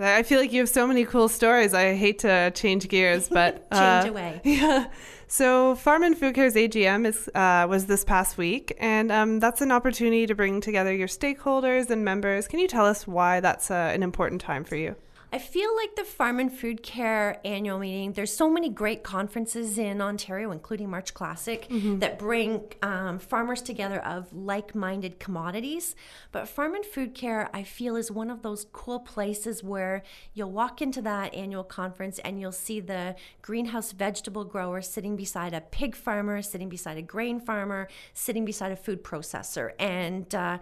I 0.00 0.22
feel 0.22 0.40
like 0.40 0.52
you 0.52 0.60
have 0.60 0.68
so 0.68 0.86
many 0.86 1.04
cool 1.04 1.28
stories. 1.28 1.74
I 1.74 1.94
hate 1.94 2.20
to 2.20 2.50
change 2.52 2.88
gears, 2.88 3.28
but 3.40 3.70
change 3.70 4.06
uh, 4.06 4.08
away. 4.08 4.40
Yeah. 4.44 4.88
So, 5.26 5.76
Farm 5.76 6.02
and 6.02 6.18
Food 6.18 6.34
Care's 6.34 6.54
AGM 6.54 7.06
is 7.06 7.28
uh, 7.36 7.66
was 7.68 7.86
this 7.86 8.04
past 8.04 8.36
week, 8.36 8.76
and 8.80 9.12
um, 9.12 9.38
that's 9.38 9.60
an 9.60 9.70
opportunity 9.70 10.26
to 10.26 10.34
bring 10.34 10.60
together 10.60 10.92
your 10.92 11.06
stakeholders 11.06 11.88
and 11.88 12.04
members. 12.04 12.48
Can 12.48 12.58
you 12.58 12.66
tell 12.66 12.84
us 12.84 13.06
why 13.06 13.38
that's 13.38 13.70
uh, 13.70 13.92
an 13.94 14.02
important 14.02 14.40
time 14.40 14.64
for 14.64 14.74
you? 14.74 14.96
I 15.32 15.38
feel 15.38 15.74
like 15.76 15.94
the 15.94 16.04
Farm 16.04 16.40
and 16.40 16.52
Food 16.52 16.82
Care 16.82 17.40
annual 17.44 17.78
meeting, 17.78 18.14
there's 18.14 18.34
so 18.34 18.50
many 18.50 18.68
great 18.68 19.04
conferences 19.04 19.78
in 19.78 20.00
Ontario, 20.00 20.50
including 20.50 20.90
March 20.90 21.14
Classic, 21.14 21.68
mm-hmm. 21.68 22.00
that 22.00 22.18
bring 22.18 22.64
um, 22.82 23.20
farmers 23.20 23.62
together 23.62 24.04
of 24.04 24.32
like 24.32 24.74
minded 24.74 25.20
commodities. 25.20 25.94
But 26.32 26.48
Farm 26.48 26.74
and 26.74 26.84
Food 26.84 27.14
Care, 27.14 27.48
I 27.54 27.62
feel, 27.62 27.94
is 27.94 28.10
one 28.10 28.28
of 28.28 28.42
those 28.42 28.66
cool 28.72 28.98
places 28.98 29.62
where 29.62 30.02
you'll 30.34 30.50
walk 30.50 30.82
into 30.82 31.00
that 31.02 31.32
annual 31.32 31.64
conference 31.64 32.18
and 32.20 32.40
you'll 32.40 32.50
see 32.50 32.80
the 32.80 33.14
greenhouse 33.40 33.92
vegetable 33.92 34.44
grower 34.44 34.82
sitting 34.82 35.14
beside 35.14 35.54
a 35.54 35.60
pig 35.60 35.94
farmer, 35.94 36.42
sitting 36.42 36.68
beside 36.68 36.96
a 36.96 37.02
grain 37.02 37.38
farmer, 37.38 37.86
sitting 38.14 38.44
beside 38.44 38.72
a 38.72 38.76
food 38.76 39.04
processor. 39.04 39.72
And 39.78 40.34
uh, 40.34 40.58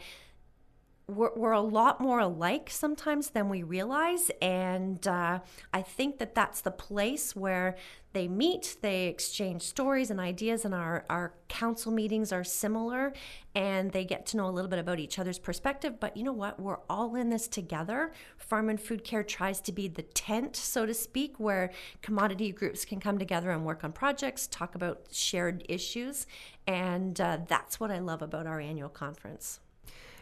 we're, 1.08 1.32
we're 1.34 1.52
a 1.52 1.60
lot 1.60 2.00
more 2.02 2.20
alike 2.20 2.68
sometimes 2.70 3.30
than 3.30 3.48
we 3.48 3.62
realize. 3.62 4.30
And 4.42 5.06
uh, 5.08 5.40
I 5.72 5.82
think 5.82 6.18
that 6.18 6.34
that's 6.34 6.60
the 6.60 6.70
place 6.70 7.34
where 7.34 7.76
they 8.12 8.28
meet, 8.28 8.76
they 8.82 9.06
exchange 9.06 9.62
stories 9.62 10.10
and 10.10 10.20
ideas, 10.20 10.64
and 10.64 10.74
our, 10.74 11.04
our 11.08 11.34
council 11.48 11.92
meetings 11.92 12.30
are 12.30 12.44
similar. 12.44 13.14
And 13.54 13.90
they 13.92 14.04
get 14.04 14.26
to 14.26 14.36
know 14.36 14.46
a 14.46 14.52
little 14.52 14.68
bit 14.68 14.78
about 14.78 14.98
each 14.98 15.18
other's 15.18 15.38
perspective. 15.38 15.98
But 15.98 16.16
you 16.16 16.24
know 16.24 16.32
what? 16.32 16.60
We're 16.60 16.80
all 16.90 17.14
in 17.14 17.30
this 17.30 17.48
together. 17.48 18.12
Farm 18.36 18.68
and 18.68 18.80
Food 18.80 19.02
Care 19.02 19.22
tries 19.22 19.62
to 19.62 19.72
be 19.72 19.88
the 19.88 20.02
tent, 20.02 20.56
so 20.56 20.84
to 20.84 20.92
speak, 20.92 21.40
where 21.40 21.70
commodity 22.02 22.52
groups 22.52 22.84
can 22.84 23.00
come 23.00 23.18
together 23.18 23.50
and 23.50 23.64
work 23.64 23.82
on 23.82 23.92
projects, 23.92 24.46
talk 24.46 24.74
about 24.74 25.06
shared 25.10 25.64
issues. 25.68 26.26
And 26.66 27.18
uh, 27.18 27.38
that's 27.48 27.80
what 27.80 27.90
I 27.90 27.98
love 27.98 28.20
about 28.20 28.46
our 28.46 28.60
annual 28.60 28.90
conference. 28.90 29.60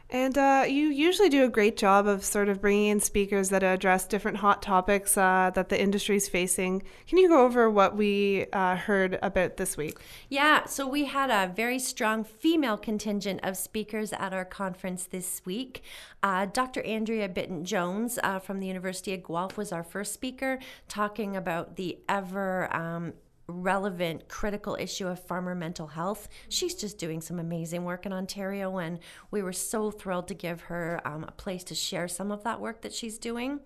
And 0.08 0.38
uh, 0.38 0.64
you 0.68 0.86
usually 0.88 1.28
do 1.28 1.44
a 1.44 1.48
great 1.48 1.76
job 1.76 2.06
of 2.06 2.24
sort 2.24 2.48
of 2.48 2.60
bringing 2.60 2.86
in 2.86 3.00
speakers 3.00 3.48
that 3.48 3.64
address 3.64 4.06
different 4.06 4.36
hot 4.36 4.62
topics 4.62 5.18
uh, 5.18 5.50
that 5.54 5.68
the 5.68 5.80
industry 5.80 6.16
is 6.16 6.28
facing. 6.28 6.84
Can 7.08 7.18
you 7.18 7.28
go 7.28 7.44
over 7.44 7.68
what 7.68 7.96
we 7.96 8.46
uh, 8.52 8.76
heard 8.76 9.18
about 9.20 9.56
this 9.56 9.76
week? 9.76 9.98
Yeah, 10.28 10.66
so 10.66 10.86
we 10.86 11.06
had 11.06 11.30
a 11.30 11.52
very 11.52 11.80
strong 11.80 12.22
female 12.22 12.76
contingent 12.76 13.40
of 13.42 13.56
speakers 13.56 14.12
at 14.12 14.32
our 14.32 14.44
conference 14.44 15.06
this 15.06 15.42
week. 15.44 15.82
Uh, 16.22 16.46
Dr. 16.46 16.82
Andria 16.82 17.32
Bitton 17.32 17.64
Jones 17.64 18.18
uh, 18.22 18.38
from 18.38 18.60
the 18.60 18.68
University 18.68 19.12
of 19.12 19.24
Guelph 19.24 19.56
was 19.56 19.72
our 19.72 19.82
first 19.82 20.14
speaker, 20.14 20.60
talking 20.88 21.36
about 21.36 21.74
the 21.74 21.98
ever 22.08 22.74
um, 22.74 23.14
relevant, 23.48 24.28
critical 24.28 24.76
issue 24.78 25.06
of 25.06 25.24
farmer 25.24 25.54
mental 25.54 25.88
health. 25.88 26.28
She's 26.48 26.74
just 26.74 26.98
doing 26.98 27.20
some 27.20 27.38
amazing 27.38 27.84
work 27.84 28.06
in 28.06 28.12
Ontario, 28.12 28.78
and 28.78 28.98
we 29.30 29.42
were 29.42 29.52
so 29.52 29.90
thrilled 29.90 30.28
to 30.28 30.34
give 30.34 30.62
her 30.62 31.00
um, 31.04 31.24
a 31.24 31.32
place 31.32 31.64
to 31.64 31.74
share 31.74 32.08
some 32.08 32.32
of 32.32 32.44
that 32.44 32.60
work 32.60 32.82
that 32.82 32.94
she's 32.94 33.18
doing. 33.18 33.60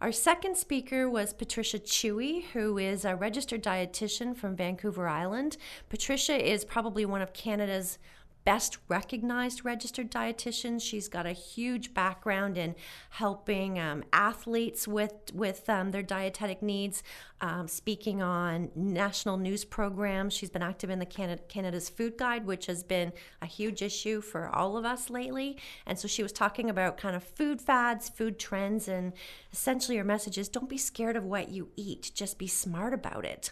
Our 0.00 0.12
second 0.12 0.56
speaker 0.58 1.08
was 1.08 1.32
Patricia 1.32 1.78
Chuey, 1.78 2.44
who 2.52 2.76
is 2.76 3.04
a 3.06 3.16
registered 3.16 3.62
dietitian 3.62 4.36
from 4.36 4.54
Vancouver 4.54 5.08
Island. 5.08 5.56
Patricia 5.88 6.36
is 6.36 6.66
probably 6.66 7.06
one 7.06 7.22
of 7.22 7.32
Canada's 7.32 7.98
best 8.46 8.78
recognized 8.86 9.64
registered 9.64 10.08
dietitian. 10.08 10.80
She's 10.80 11.08
got 11.08 11.26
a 11.26 11.32
huge 11.32 11.92
background 11.92 12.56
in 12.56 12.76
helping 13.10 13.76
um, 13.78 14.04
athletes 14.12 14.86
with 14.86 15.12
with 15.34 15.68
um, 15.68 15.90
their 15.90 16.04
dietetic 16.04 16.62
needs, 16.62 17.02
um, 17.40 17.66
speaking 17.66 18.22
on 18.22 18.70
national 18.76 19.36
news 19.36 19.64
programs. 19.64 20.32
She's 20.32 20.48
been 20.48 20.62
active 20.62 20.90
in 20.90 21.00
the 21.00 21.06
Canada, 21.06 21.42
Canada's 21.48 21.88
Food 21.88 22.16
Guide, 22.16 22.46
which 22.46 22.66
has 22.66 22.84
been 22.84 23.12
a 23.42 23.46
huge 23.46 23.82
issue 23.82 24.20
for 24.20 24.48
all 24.54 24.76
of 24.76 24.84
us 24.84 25.10
lately. 25.10 25.58
And 25.84 25.98
so 25.98 26.06
she 26.06 26.22
was 26.22 26.32
talking 26.32 26.70
about 26.70 26.96
kind 26.96 27.16
of 27.16 27.24
food 27.24 27.60
fads, 27.60 28.08
food 28.08 28.38
trends, 28.38 28.86
and 28.86 29.12
essentially 29.52 29.96
her 29.96 30.04
message 30.04 30.38
is 30.38 30.48
don't 30.48 30.68
be 30.68 30.78
scared 30.78 31.16
of 31.16 31.24
what 31.24 31.48
you 31.48 31.70
eat, 31.74 32.12
just 32.14 32.38
be 32.38 32.46
smart 32.46 32.94
about 32.94 33.24
it. 33.24 33.50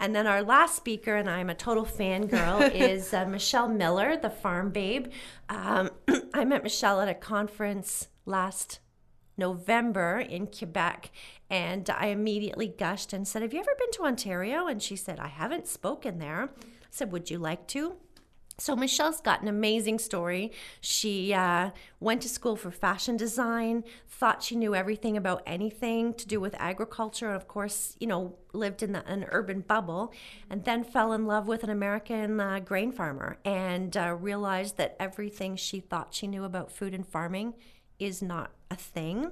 And 0.00 0.16
then 0.16 0.26
our 0.26 0.42
last 0.42 0.76
speaker, 0.76 1.14
and 1.14 1.28
I'm 1.28 1.50
a 1.50 1.54
total 1.54 1.84
fangirl, 1.84 2.70
is 2.74 3.12
uh, 3.12 3.26
Michelle 3.26 3.68
Miller, 3.68 4.16
the 4.16 4.30
farm 4.30 4.70
babe. 4.70 5.08
Um, 5.50 5.90
I 6.34 6.46
met 6.46 6.62
Michelle 6.62 7.02
at 7.02 7.08
a 7.08 7.14
conference 7.14 8.08
last 8.24 8.80
November 9.36 10.18
in 10.18 10.46
Quebec, 10.46 11.10
and 11.50 11.88
I 11.90 12.06
immediately 12.06 12.66
gushed 12.66 13.12
and 13.12 13.28
said, 13.28 13.42
Have 13.42 13.52
you 13.52 13.60
ever 13.60 13.74
been 13.78 13.90
to 13.92 14.04
Ontario? 14.04 14.66
And 14.66 14.82
she 14.82 14.96
said, 14.96 15.20
I 15.20 15.28
haven't 15.28 15.68
spoken 15.68 16.18
there. 16.18 16.48
I 16.60 16.64
said, 16.90 17.12
Would 17.12 17.30
you 17.30 17.38
like 17.38 17.66
to? 17.68 17.96
So, 18.60 18.76
Michelle's 18.76 19.22
got 19.22 19.40
an 19.40 19.48
amazing 19.48 19.98
story. 19.98 20.52
She 20.82 21.32
uh, 21.32 21.70
went 21.98 22.20
to 22.22 22.28
school 22.28 22.56
for 22.56 22.70
fashion 22.70 23.16
design, 23.16 23.84
thought 24.06 24.42
she 24.42 24.54
knew 24.54 24.74
everything 24.74 25.16
about 25.16 25.42
anything 25.46 26.12
to 26.12 26.28
do 26.28 26.40
with 26.40 26.54
agriculture, 26.58 27.28
and 27.28 27.36
of 27.36 27.48
course, 27.48 27.96
you 28.00 28.06
know, 28.06 28.36
lived 28.52 28.82
in 28.82 28.92
the, 28.92 29.02
an 29.06 29.24
urban 29.30 29.62
bubble, 29.62 30.12
and 30.50 30.62
then 30.64 30.84
fell 30.84 31.14
in 31.14 31.24
love 31.24 31.48
with 31.48 31.64
an 31.64 31.70
American 31.70 32.38
uh, 32.38 32.58
grain 32.58 32.92
farmer 32.92 33.38
and 33.46 33.96
uh, 33.96 34.14
realized 34.20 34.76
that 34.76 34.94
everything 35.00 35.56
she 35.56 35.80
thought 35.80 36.12
she 36.12 36.26
knew 36.26 36.44
about 36.44 36.70
food 36.70 36.92
and 36.92 37.08
farming 37.08 37.54
is 37.98 38.20
not 38.20 38.50
a 38.70 38.76
thing. 38.76 39.30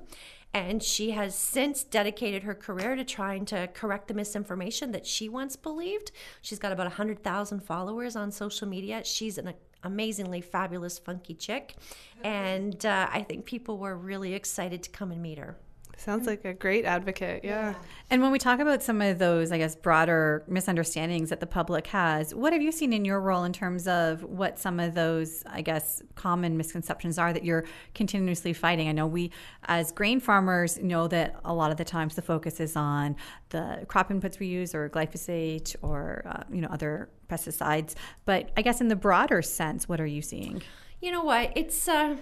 And 0.54 0.82
she 0.82 1.10
has 1.12 1.34
since 1.34 1.84
dedicated 1.84 2.42
her 2.42 2.54
career 2.54 2.96
to 2.96 3.04
trying 3.04 3.44
to 3.46 3.68
correct 3.74 4.08
the 4.08 4.14
misinformation 4.14 4.92
that 4.92 5.06
she 5.06 5.28
once 5.28 5.56
believed. 5.56 6.10
She's 6.40 6.58
got 6.58 6.72
about 6.72 6.86
100,000 6.86 7.60
followers 7.60 8.16
on 8.16 8.32
social 8.32 8.66
media. 8.66 9.04
She's 9.04 9.38
an 9.38 9.54
amazingly 9.82 10.40
fabulous, 10.40 10.98
funky 10.98 11.34
chick. 11.34 11.76
And 12.24 12.84
uh, 12.84 13.08
I 13.12 13.22
think 13.22 13.44
people 13.44 13.78
were 13.78 13.96
really 13.96 14.34
excited 14.34 14.82
to 14.84 14.90
come 14.90 15.12
and 15.12 15.22
meet 15.22 15.38
her. 15.38 15.56
Sounds 15.98 16.28
like 16.28 16.44
a 16.44 16.54
great 16.54 16.84
advocate. 16.84 17.42
Yeah. 17.42 17.74
And 18.08 18.22
when 18.22 18.30
we 18.30 18.38
talk 18.38 18.60
about 18.60 18.84
some 18.84 19.02
of 19.02 19.18
those, 19.18 19.50
I 19.50 19.58
guess, 19.58 19.74
broader 19.74 20.44
misunderstandings 20.46 21.28
that 21.30 21.40
the 21.40 21.46
public 21.46 21.88
has, 21.88 22.32
what 22.32 22.52
have 22.52 22.62
you 22.62 22.70
seen 22.70 22.92
in 22.92 23.04
your 23.04 23.20
role 23.20 23.42
in 23.42 23.52
terms 23.52 23.88
of 23.88 24.22
what 24.22 24.60
some 24.60 24.78
of 24.78 24.94
those, 24.94 25.42
I 25.44 25.60
guess, 25.60 26.00
common 26.14 26.56
misconceptions 26.56 27.18
are 27.18 27.32
that 27.32 27.44
you're 27.44 27.64
continuously 27.96 28.52
fighting? 28.52 28.88
I 28.88 28.92
know 28.92 29.08
we, 29.08 29.32
as 29.64 29.90
grain 29.90 30.20
farmers, 30.20 30.78
know 30.78 31.08
that 31.08 31.34
a 31.44 31.52
lot 31.52 31.72
of 31.72 31.78
the 31.78 31.84
times 31.84 32.14
the 32.14 32.22
focus 32.22 32.60
is 32.60 32.76
on 32.76 33.16
the 33.48 33.84
crop 33.88 34.10
inputs 34.10 34.38
we 34.38 34.46
use 34.46 34.76
or 34.76 34.88
glyphosate 34.88 35.74
or, 35.82 36.22
uh, 36.26 36.44
you 36.48 36.60
know, 36.60 36.68
other 36.68 37.10
pesticides. 37.28 37.96
But 38.24 38.50
I 38.56 38.62
guess 38.62 38.80
in 38.80 38.86
the 38.86 38.96
broader 38.96 39.42
sense, 39.42 39.88
what 39.88 40.00
are 40.00 40.06
you 40.06 40.22
seeing? 40.22 40.62
You 41.00 41.10
know 41.10 41.24
what? 41.24 41.52
It's, 41.56 41.88
uh, 41.88 42.18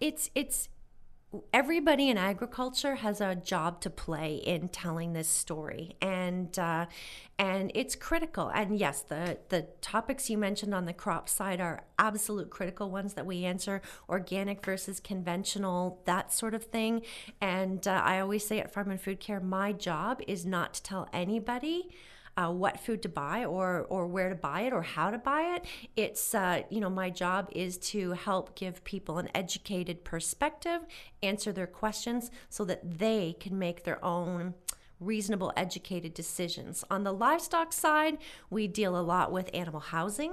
it's, 0.00 0.30
it's, 0.36 0.68
everybody 1.52 2.08
in 2.08 2.18
agriculture 2.18 2.96
has 2.96 3.20
a 3.20 3.36
job 3.36 3.80
to 3.82 3.90
play 3.90 4.34
in 4.34 4.68
telling 4.68 5.12
this 5.12 5.28
story. 5.28 5.96
And 6.02 6.58
uh, 6.58 6.86
and 7.38 7.70
it's 7.74 7.94
critical. 7.94 8.48
And 8.48 8.78
yes 8.78 9.02
the 9.02 9.38
the 9.48 9.68
topics 9.80 10.28
you 10.28 10.36
mentioned 10.38 10.74
on 10.74 10.86
the 10.86 10.92
crop 10.92 11.28
side 11.28 11.60
are 11.60 11.84
absolute 11.98 12.50
critical 12.50 12.90
ones 12.90 13.14
that 13.14 13.26
we 13.26 13.44
answer 13.44 13.80
organic 14.08 14.64
versus 14.64 14.98
conventional 14.98 16.02
that 16.04 16.32
sort 16.32 16.54
of 16.54 16.64
thing. 16.64 17.02
And 17.40 17.86
uh, 17.86 18.02
i 18.04 18.18
always 18.18 18.46
say 18.46 18.58
at 18.58 18.72
farm 18.72 18.90
and 18.90 19.00
food 19.00 19.20
care 19.20 19.40
my 19.40 19.72
job 19.72 20.20
is 20.26 20.44
not 20.44 20.74
to 20.74 20.82
tell 20.82 21.08
anybody 21.12 21.90
uh, 22.36 22.50
what 22.50 22.80
food 22.80 23.02
to 23.02 23.08
buy 23.08 23.44
or 23.44 23.86
or 23.88 24.06
where 24.06 24.28
to 24.28 24.34
buy 24.34 24.62
it 24.62 24.72
or 24.72 24.82
how 24.82 25.10
to 25.10 25.18
buy 25.18 25.56
it. 25.56 25.64
It's 25.96 26.34
uh, 26.34 26.62
you 26.70 26.80
know 26.80 26.90
my 26.90 27.10
job 27.10 27.48
is 27.52 27.76
to 27.78 28.12
help 28.12 28.54
give 28.54 28.84
people 28.84 29.18
an 29.18 29.28
educated 29.34 30.04
perspective, 30.04 30.82
answer 31.22 31.52
their 31.52 31.66
questions 31.66 32.30
so 32.48 32.64
that 32.64 32.98
they 32.98 33.36
can 33.38 33.58
make 33.58 33.84
their 33.84 34.02
own 34.04 34.54
reasonable 35.00 35.52
educated 35.56 36.12
decisions. 36.14 36.84
On 36.90 37.04
the 37.04 37.12
livestock 37.12 37.72
side, 37.72 38.18
we 38.50 38.68
deal 38.68 38.98
a 38.98 39.00
lot 39.00 39.32
with 39.32 39.50
animal 39.54 39.80
housing. 39.80 40.32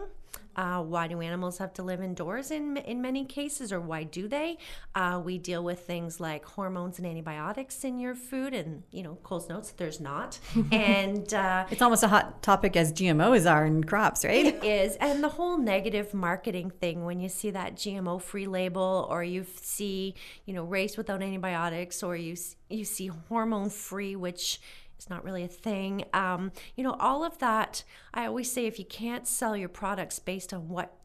Uh, 0.58 0.82
why 0.82 1.08
do 1.08 1.22
animals 1.22 1.60
have 1.60 1.72
to 1.72 1.84
live 1.84 2.02
indoors 2.02 2.50
in 2.50 2.78
in 2.78 3.00
many 3.00 3.24
cases, 3.24 3.72
or 3.72 3.80
why 3.80 4.04
do 4.04 4.28
they? 4.28 4.58
Uh, 4.96 5.22
we 5.24 5.38
deal 5.38 5.64
with 5.64 5.82
things 5.82 6.20
like 6.20 6.44
hormones 6.44 6.98
and 6.98 7.06
antibiotics 7.06 7.84
in 7.84 8.00
your 8.00 8.16
food, 8.16 8.56
and 8.56 8.82
you 8.90 9.04
know, 9.04 9.20
Cole's 9.22 9.48
notes 9.50 9.72
there's 9.78 10.00
not, 10.00 10.40
and 10.72 11.32
uh, 11.32 11.68
it's 11.70 11.84
almost 11.84 12.02
a 12.02 12.08
hot 12.08 12.42
topic 12.42 12.76
as 12.76 12.92
GMOs 12.92 13.50
are 13.50 13.68
in 13.68 13.84
crops, 13.84 14.26
right? 14.26 14.48
It 14.48 14.64
is, 14.64 14.96
and 14.96 15.24
the 15.24 15.30
whole 15.30 15.60
negative 15.60 16.16
marketing 16.16 16.72
thing 16.72 17.06
when 17.06 17.20
you 17.20 17.30
see 17.30 17.52
that 17.52 17.76
GMO 17.76 18.20
free 18.20 18.48
label, 18.48 19.06
or 19.12 19.24
you 19.24 19.46
see 19.62 20.16
you 20.46 20.56
know 20.56 20.64
raised 20.64 20.98
without 20.98 21.22
antibiotics, 21.22 22.02
or 22.02 22.16
you 22.16 22.36
you 22.68 22.84
see 22.84 23.12
hormone 23.30 23.70
free, 23.70 24.16
which 24.16 24.60
it's 24.98 25.10
not 25.10 25.24
really 25.24 25.44
a 25.44 25.48
thing. 25.48 26.06
Um, 26.14 26.52
you 26.76 26.84
know, 26.84 26.96
all 27.00 27.24
of 27.24 27.38
that. 27.38 27.84
I 28.14 28.26
always 28.26 28.52
say 28.52 28.66
if 28.66 28.80
you 28.80 28.86
can't 28.86 29.28
sell 29.28 29.56
your 29.56 29.70
products 29.70 30.18
based 30.18 30.54
on 30.54 30.70
what 30.70 30.98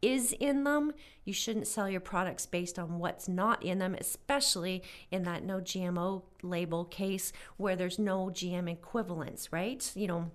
is 0.00 0.32
in 0.40 0.64
them, 0.64 0.92
you 1.24 1.32
shouldn't 1.32 1.66
sell 1.66 1.88
your 1.88 2.00
products 2.00 2.46
based 2.46 2.78
on 2.78 2.98
what's 2.98 3.28
not 3.28 3.62
in 3.62 3.78
them, 3.78 3.94
especially 3.94 4.82
in 5.10 5.24
that 5.24 5.44
no 5.44 5.60
GMO 5.60 6.22
label 6.42 6.84
case 6.84 7.32
where 7.56 7.76
there's 7.76 7.98
no 7.98 8.26
GM 8.26 8.70
equivalents, 8.70 9.52
right? 9.52 9.90
You 9.94 10.06
know, 10.06 10.30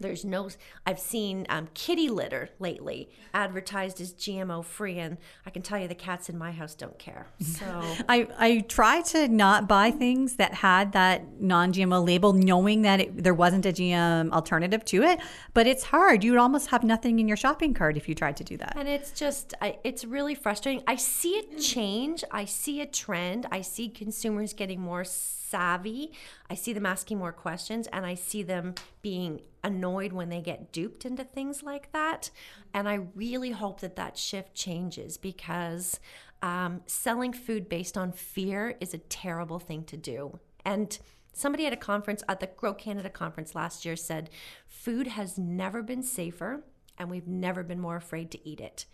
there's 0.00 0.24
no 0.24 0.48
i've 0.86 0.98
seen 0.98 1.46
um, 1.48 1.68
kitty 1.74 2.08
litter 2.08 2.48
lately 2.58 3.08
advertised 3.34 4.00
as 4.00 4.12
gmo 4.14 4.64
free 4.64 4.98
and 4.98 5.18
i 5.46 5.50
can 5.50 5.62
tell 5.62 5.78
you 5.78 5.86
the 5.86 5.94
cats 5.94 6.28
in 6.28 6.36
my 6.36 6.50
house 6.50 6.74
don't 6.74 6.98
care 6.98 7.26
so 7.40 7.64
I, 8.08 8.28
I 8.38 8.60
try 8.60 9.02
to 9.02 9.28
not 9.28 9.68
buy 9.68 9.90
things 9.90 10.36
that 10.36 10.54
had 10.54 10.92
that 10.92 11.40
non-GMO 11.40 12.04
label, 12.04 12.32
knowing 12.32 12.82
that 12.82 13.00
it, 13.00 13.22
there 13.22 13.34
wasn't 13.34 13.66
a 13.66 13.72
GM 13.72 14.30
alternative 14.32 14.84
to 14.86 15.02
it. 15.02 15.20
But 15.54 15.66
it's 15.66 15.84
hard. 15.84 16.24
You 16.24 16.32
would 16.32 16.40
almost 16.40 16.68
have 16.70 16.82
nothing 16.82 17.18
in 17.18 17.28
your 17.28 17.36
shopping 17.36 17.74
cart 17.74 17.96
if 17.96 18.08
you 18.08 18.14
tried 18.14 18.36
to 18.38 18.44
do 18.44 18.56
that. 18.58 18.74
and 18.76 18.88
it's 18.88 19.10
just 19.12 19.54
I, 19.60 19.78
it's 19.84 20.04
really 20.04 20.34
frustrating 20.34 20.82
i 20.86 20.96
see 20.96 21.34
it 21.38 21.58
change 21.58 22.24
i 22.30 22.44
see 22.44 22.80
a 22.80 22.86
trend 22.86 23.46
i 23.50 23.60
see 23.60 23.88
consumers 23.88 24.52
getting 24.52 24.80
more 24.80 25.04
savvy. 25.50 26.12
I 26.48 26.54
see 26.54 26.72
them 26.72 26.86
asking 26.86 27.18
more 27.18 27.32
questions 27.32 27.86
and 27.88 28.06
i 28.06 28.14
see 28.14 28.42
them 28.42 28.74
being 29.02 29.40
annoyed 29.62 30.12
when 30.12 30.28
they 30.28 30.40
get 30.40 30.72
duped 30.72 31.04
into 31.04 31.24
things 31.24 31.62
like 31.62 31.92
that. 31.92 32.30
And 32.72 32.88
i 32.88 33.00
really 33.14 33.50
hope 33.50 33.80
that 33.80 33.96
that 33.96 34.16
shift 34.16 34.54
changes 34.54 35.16
because 35.16 36.00
um, 36.42 36.80
selling 36.86 37.32
food 37.32 37.68
based 37.68 37.98
on 37.98 38.12
fear 38.12 38.76
is 38.80 38.94
a 38.94 38.98
terrible 38.98 39.58
thing 39.58 39.84
to 39.84 39.96
do. 39.96 40.38
And 40.64 40.98
somebody 41.32 41.66
at 41.66 41.72
a 41.72 41.76
conference 41.76 42.22
at 42.28 42.40
the 42.40 42.46
grow 42.46 42.74
canada 42.74 43.10
conference 43.10 43.54
last 43.54 43.84
year 43.84 43.96
said 43.96 44.30
food 44.66 45.06
has 45.06 45.38
never 45.38 45.82
been 45.82 46.02
safer 46.02 46.64
and 46.98 47.10
we've 47.10 47.28
never 47.28 47.62
been 47.62 47.80
more 47.80 47.96
afraid 47.96 48.30
to 48.30 48.48
eat 48.48 48.60
it 48.60 48.84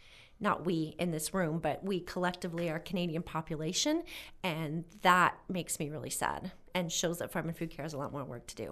not 0.40 0.64
we 0.64 0.95
in 0.99 1.11
this 1.11 1.33
room, 1.33 1.59
but 1.59 1.85
we 1.85 2.00
collectively, 2.00 2.71
our 2.71 2.78
Canadian 2.78 3.23
population. 3.23 4.02
And 4.43 4.85
that 5.02 5.38
makes 5.49 5.78
me 5.78 5.88
really 5.88 6.11
sad 6.11 6.52
and 6.75 6.93
shows 6.93 7.19
that 7.19 7.33
Farm 7.33 7.49
and 7.49 7.57
Food 7.57 7.71
Care 7.71 7.85
has 7.85 7.95
a 7.95 7.99
lot 7.99 8.12
more 8.12 8.25
work 8.25 8.47
to 8.49 8.55
do. 8.55 8.71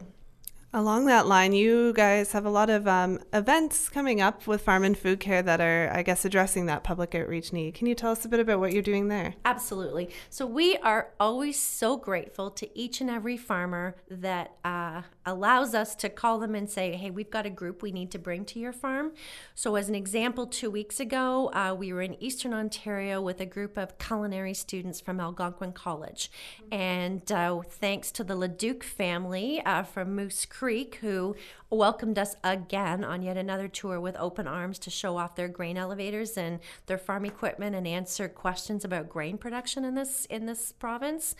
Along 0.76 1.06
that 1.06 1.28
line, 1.28 1.52
you 1.52 1.92
guys 1.92 2.32
have 2.32 2.44
a 2.44 2.50
lot 2.50 2.68
of 2.68 2.88
um, 2.88 3.20
events 3.32 3.88
coming 3.88 4.20
up 4.20 4.48
with 4.48 4.60
Farm 4.60 4.82
and 4.82 4.98
Food 4.98 5.20
Care 5.20 5.40
that 5.40 5.60
are, 5.60 5.88
I 5.94 6.02
guess, 6.02 6.24
addressing 6.24 6.66
that 6.66 6.82
public 6.82 7.14
outreach 7.14 7.52
need. 7.52 7.74
Can 7.74 7.86
you 7.86 7.94
tell 7.94 8.10
us 8.10 8.24
a 8.24 8.28
bit 8.28 8.40
about 8.40 8.58
what 8.58 8.72
you're 8.72 8.82
doing 8.82 9.06
there? 9.06 9.34
Absolutely. 9.44 10.10
So 10.30 10.46
we 10.46 10.76
are 10.78 11.12
always 11.20 11.62
so 11.62 11.96
grateful 11.96 12.50
to 12.50 12.76
each 12.76 13.00
and 13.00 13.08
every 13.08 13.36
farmer 13.36 13.94
that 14.10 14.56
uh, 14.64 15.02
allows 15.26 15.74
us 15.74 15.94
to 15.96 16.08
call 16.08 16.38
them 16.38 16.54
and 16.54 16.68
say, 16.68 16.96
hey, 16.96 17.10
we've 17.10 17.30
got 17.30 17.46
a 17.46 17.50
group 17.50 17.82
we 17.82 17.92
need 17.92 18.10
to 18.10 18.18
bring 18.18 18.44
to 18.46 18.58
your 18.58 18.72
farm. 18.72 19.12
So, 19.54 19.76
as 19.76 19.88
an 19.88 19.94
example, 19.94 20.46
two 20.46 20.70
weeks 20.70 21.00
ago, 21.00 21.50
uh, 21.52 21.74
we 21.78 21.92
were 21.92 22.02
in 22.02 22.22
Eastern 22.22 22.52
Ontario 22.52 23.20
with 23.20 23.40
a 23.40 23.46
group 23.46 23.76
of 23.76 23.98
culinary 23.98 24.54
students 24.54 25.00
from 25.00 25.20
Algonquin 25.20 25.72
College. 25.72 26.30
And 26.70 27.30
uh, 27.30 27.60
thanks 27.66 28.10
to 28.12 28.24
the 28.24 28.36
Leduc 28.36 28.82
family 28.82 29.60
uh, 29.64 29.82
from 29.82 30.14
Moose 30.14 30.44
Creek, 30.44 30.96
who 30.96 31.34
welcomed 31.70 32.18
us 32.18 32.36
again 32.44 33.04
on 33.04 33.22
yet 33.22 33.36
another 33.36 33.68
tour 33.68 34.00
with 34.00 34.16
open 34.16 34.46
arms 34.46 34.78
to 34.78 34.90
show 34.90 35.16
off 35.16 35.34
their 35.34 35.48
grain 35.48 35.76
elevators 35.76 36.36
and 36.36 36.60
their 36.86 36.98
farm 36.98 37.24
equipment 37.24 37.74
and 37.74 37.86
answer 37.86 38.28
questions 38.28 38.84
about 38.84 39.08
grain 39.08 39.36
production 39.38 39.84
in 39.84 39.94
this 39.94 40.26
in 40.26 40.46
this 40.46 40.72
province. 40.72 41.34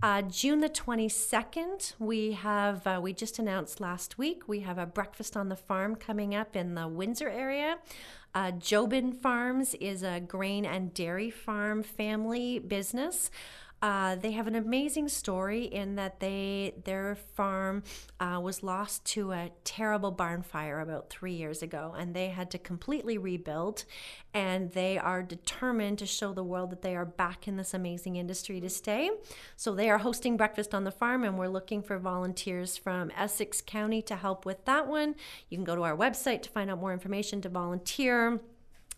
Uh, 0.00 0.22
June 0.22 0.60
the 0.60 0.68
22nd, 0.68 1.94
we 1.98 2.32
have, 2.32 2.86
uh, 2.86 2.98
we 3.02 3.12
just 3.12 3.38
announced 3.38 3.80
last 3.80 4.18
week, 4.18 4.48
we 4.48 4.60
have 4.60 4.78
a 4.78 4.86
breakfast 4.86 5.36
on 5.36 5.48
the 5.48 5.56
farm 5.56 5.94
coming 5.94 6.34
up 6.34 6.56
in 6.56 6.74
the 6.74 6.88
Windsor 6.88 7.28
area. 7.28 7.78
Uh, 8.34 8.50
Jobin 8.52 9.14
Farms 9.14 9.74
is 9.74 10.02
a 10.02 10.18
grain 10.18 10.64
and 10.64 10.94
dairy 10.94 11.30
farm 11.30 11.82
family 11.82 12.58
business. 12.58 13.30
Uh, 13.82 14.14
they 14.14 14.30
have 14.30 14.46
an 14.46 14.54
amazing 14.54 15.08
story 15.08 15.64
in 15.64 15.96
that 15.96 16.20
they 16.20 16.72
their 16.84 17.16
farm 17.34 17.82
uh, 18.20 18.38
was 18.40 18.62
lost 18.62 19.04
to 19.04 19.32
a 19.32 19.50
terrible 19.64 20.12
barn 20.12 20.40
fire 20.40 20.78
about 20.78 21.10
three 21.10 21.32
years 21.32 21.62
ago, 21.62 21.92
and 21.98 22.14
they 22.14 22.28
had 22.28 22.48
to 22.48 22.58
completely 22.58 23.18
rebuild. 23.18 23.84
And 24.32 24.70
they 24.70 24.96
are 24.96 25.22
determined 25.22 25.98
to 25.98 26.06
show 26.06 26.32
the 26.32 26.44
world 26.44 26.70
that 26.70 26.82
they 26.82 26.94
are 26.94 27.04
back 27.04 27.48
in 27.48 27.56
this 27.56 27.74
amazing 27.74 28.16
industry 28.16 28.60
to 28.60 28.70
stay. 28.70 29.10
So 29.56 29.74
they 29.74 29.90
are 29.90 29.98
hosting 29.98 30.36
breakfast 30.36 30.74
on 30.74 30.84
the 30.84 30.92
farm, 30.92 31.24
and 31.24 31.36
we're 31.36 31.48
looking 31.48 31.82
for 31.82 31.98
volunteers 31.98 32.76
from 32.76 33.10
Essex 33.16 33.60
County 33.60 34.00
to 34.02 34.14
help 34.14 34.46
with 34.46 34.64
that 34.64 34.86
one. 34.86 35.16
You 35.50 35.58
can 35.58 35.64
go 35.64 35.74
to 35.74 35.82
our 35.82 35.96
website 35.96 36.42
to 36.42 36.50
find 36.50 36.70
out 36.70 36.78
more 36.78 36.92
information 36.92 37.40
to 37.42 37.48
volunteer. 37.48 38.40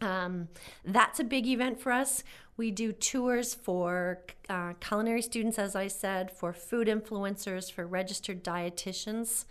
Um, 0.04 0.48
that's 0.84 1.18
a 1.18 1.24
big 1.24 1.46
event 1.46 1.80
for 1.80 1.90
us. 1.90 2.22
We 2.56 2.70
do 2.70 2.92
tours 2.92 3.54
for 3.54 4.20
uh, 4.48 4.74
culinary 4.74 5.22
students, 5.22 5.58
as 5.58 5.74
I 5.74 5.88
said, 5.88 6.30
for 6.30 6.52
food 6.52 6.86
influencers, 6.86 7.72
for 7.72 7.86
registered 7.86 8.44
dietitians. 8.44 9.46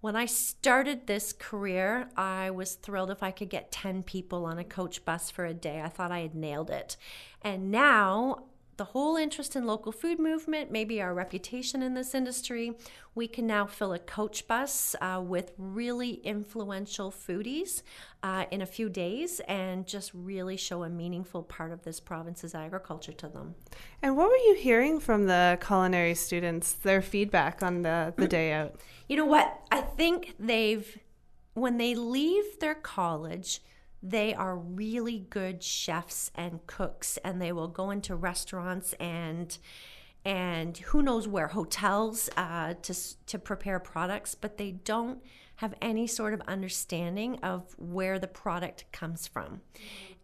When 0.00 0.16
I 0.16 0.26
started 0.26 1.06
this 1.06 1.32
career, 1.32 2.08
I 2.16 2.50
was 2.50 2.74
thrilled 2.74 3.10
if 3.10 3.22
I 3.22 3.30
could 3.30 3.50
get 3.50 3.70
10 3.70 4.02
people 4.02 4.44
on 4.44 4.58
a 4.58 4.64
coach 4.64 5.04
bus 5.04 5.30
for 5.30 5.44
a 5.44 5.54
day. 5.54 5.82
I 5.82 5.88
thought 5.88 6.12
I 6.12 6.20
had 6.20 6.34
nailed 6.34 6.70
it. 6.70 6.96
And 7.42 7.70
now, 7.70 8.44
the 8.80 8.84
whole 8.84 9.14
interest 9.14 9.56
in 9.56 9.66
local 9.66 9.92
food 9.92 10.18
movement, 10.18 10.70
maybe 10.70 11.02
our 11.02 11.12
reputation 11.12 11.82
in 11.82 11.92
this 11.92 12.14
industry, 12.14 12.72
we 13.14 13.28
can 13.28 13.46
now 13.46 13.66
fill 13.66 13.92
a 13.92 13.98
coach 13.98 14.48
bus 14.48 14.96
uh, 15.02 15.20
with 15.22 15.52
really 15.58 16.14
influential 16.24 17.12
foodies 17.12 17.82
uh, 18.22 18.46
in 18.50 18.62
a 18.62 18.66
few 18.66 18.88
days 18.88 19.38
and 19.40 19.86
just 19.86 20.10
really 20.14 20.56
show 20.56 20.82
a 20.82 20.88
meaningful 20.88 21.42
part 21.42 21.72
of 21.72 21.82
this 21.82 22.00
province's 22.00 22.54
agriculture 22.54 23.12
to 23.12 23.28
them. 23.28 23.54
And 24.00 24.16
what 24.16 24.30
were 24.30 24.36
you 24.48 24.56
hearing 24.58 24.98
from 24.98 25.26
the 25.26 25.58
culinary 25.60 26.14
students, 26.14 26.72
their 26.72 27.02
feedback 27.02 27.62
on 27.62 27.82
the, 27.82 28.14
the 28.16 28.26
day 28.26 28.50
out? 28.54 28.76
You 29.10 29.18
know 29.18 29.26
what? 29.26 29.60
I 29.70 29.82
think 29.82 30.36
they've, 30.40 30.98
when 31.52 31.76
they 31.76 31.94
leave 31.94 32.60
their 32.60 32.76
college, 32.76 33.60
they 34.02 34.34
are 34.34 34.56
really 34.56 35.26
good 35.30 35.62
chefs 35.62 36.30
and 36.34 36.66
cooks 36.66 37.18
and 37.24 37.40
they 37.40 37.52
will 37.52 37.68
go 37.68 37.90
into 37.90 38.16
restaurants 38.16 38.94
and 38.94 39.58
and 40.24 40.76
who 40.78 41.02
knows 41.02 41.26
where 41.26 41.48
hotels 41.48 42.28
uh, 42.36 42.74
to 42.82 42.94
to 43.26 43.38
prepare 43.38 43.78
products 43.78 44.34
but 44.34 44.56
they 44.56 44.70
don't 44.70 45.22
have 45.60 45.74
any 45.82 46.06
sort 46.06 46.32
of 46.32 46.40
understanding 46.48 47.38
of 47.42 47.74
where 47.76 48.18
the 48.18 48.26
product 48.26 48.86
comes 48.92 49.26
from. 49.26 49.60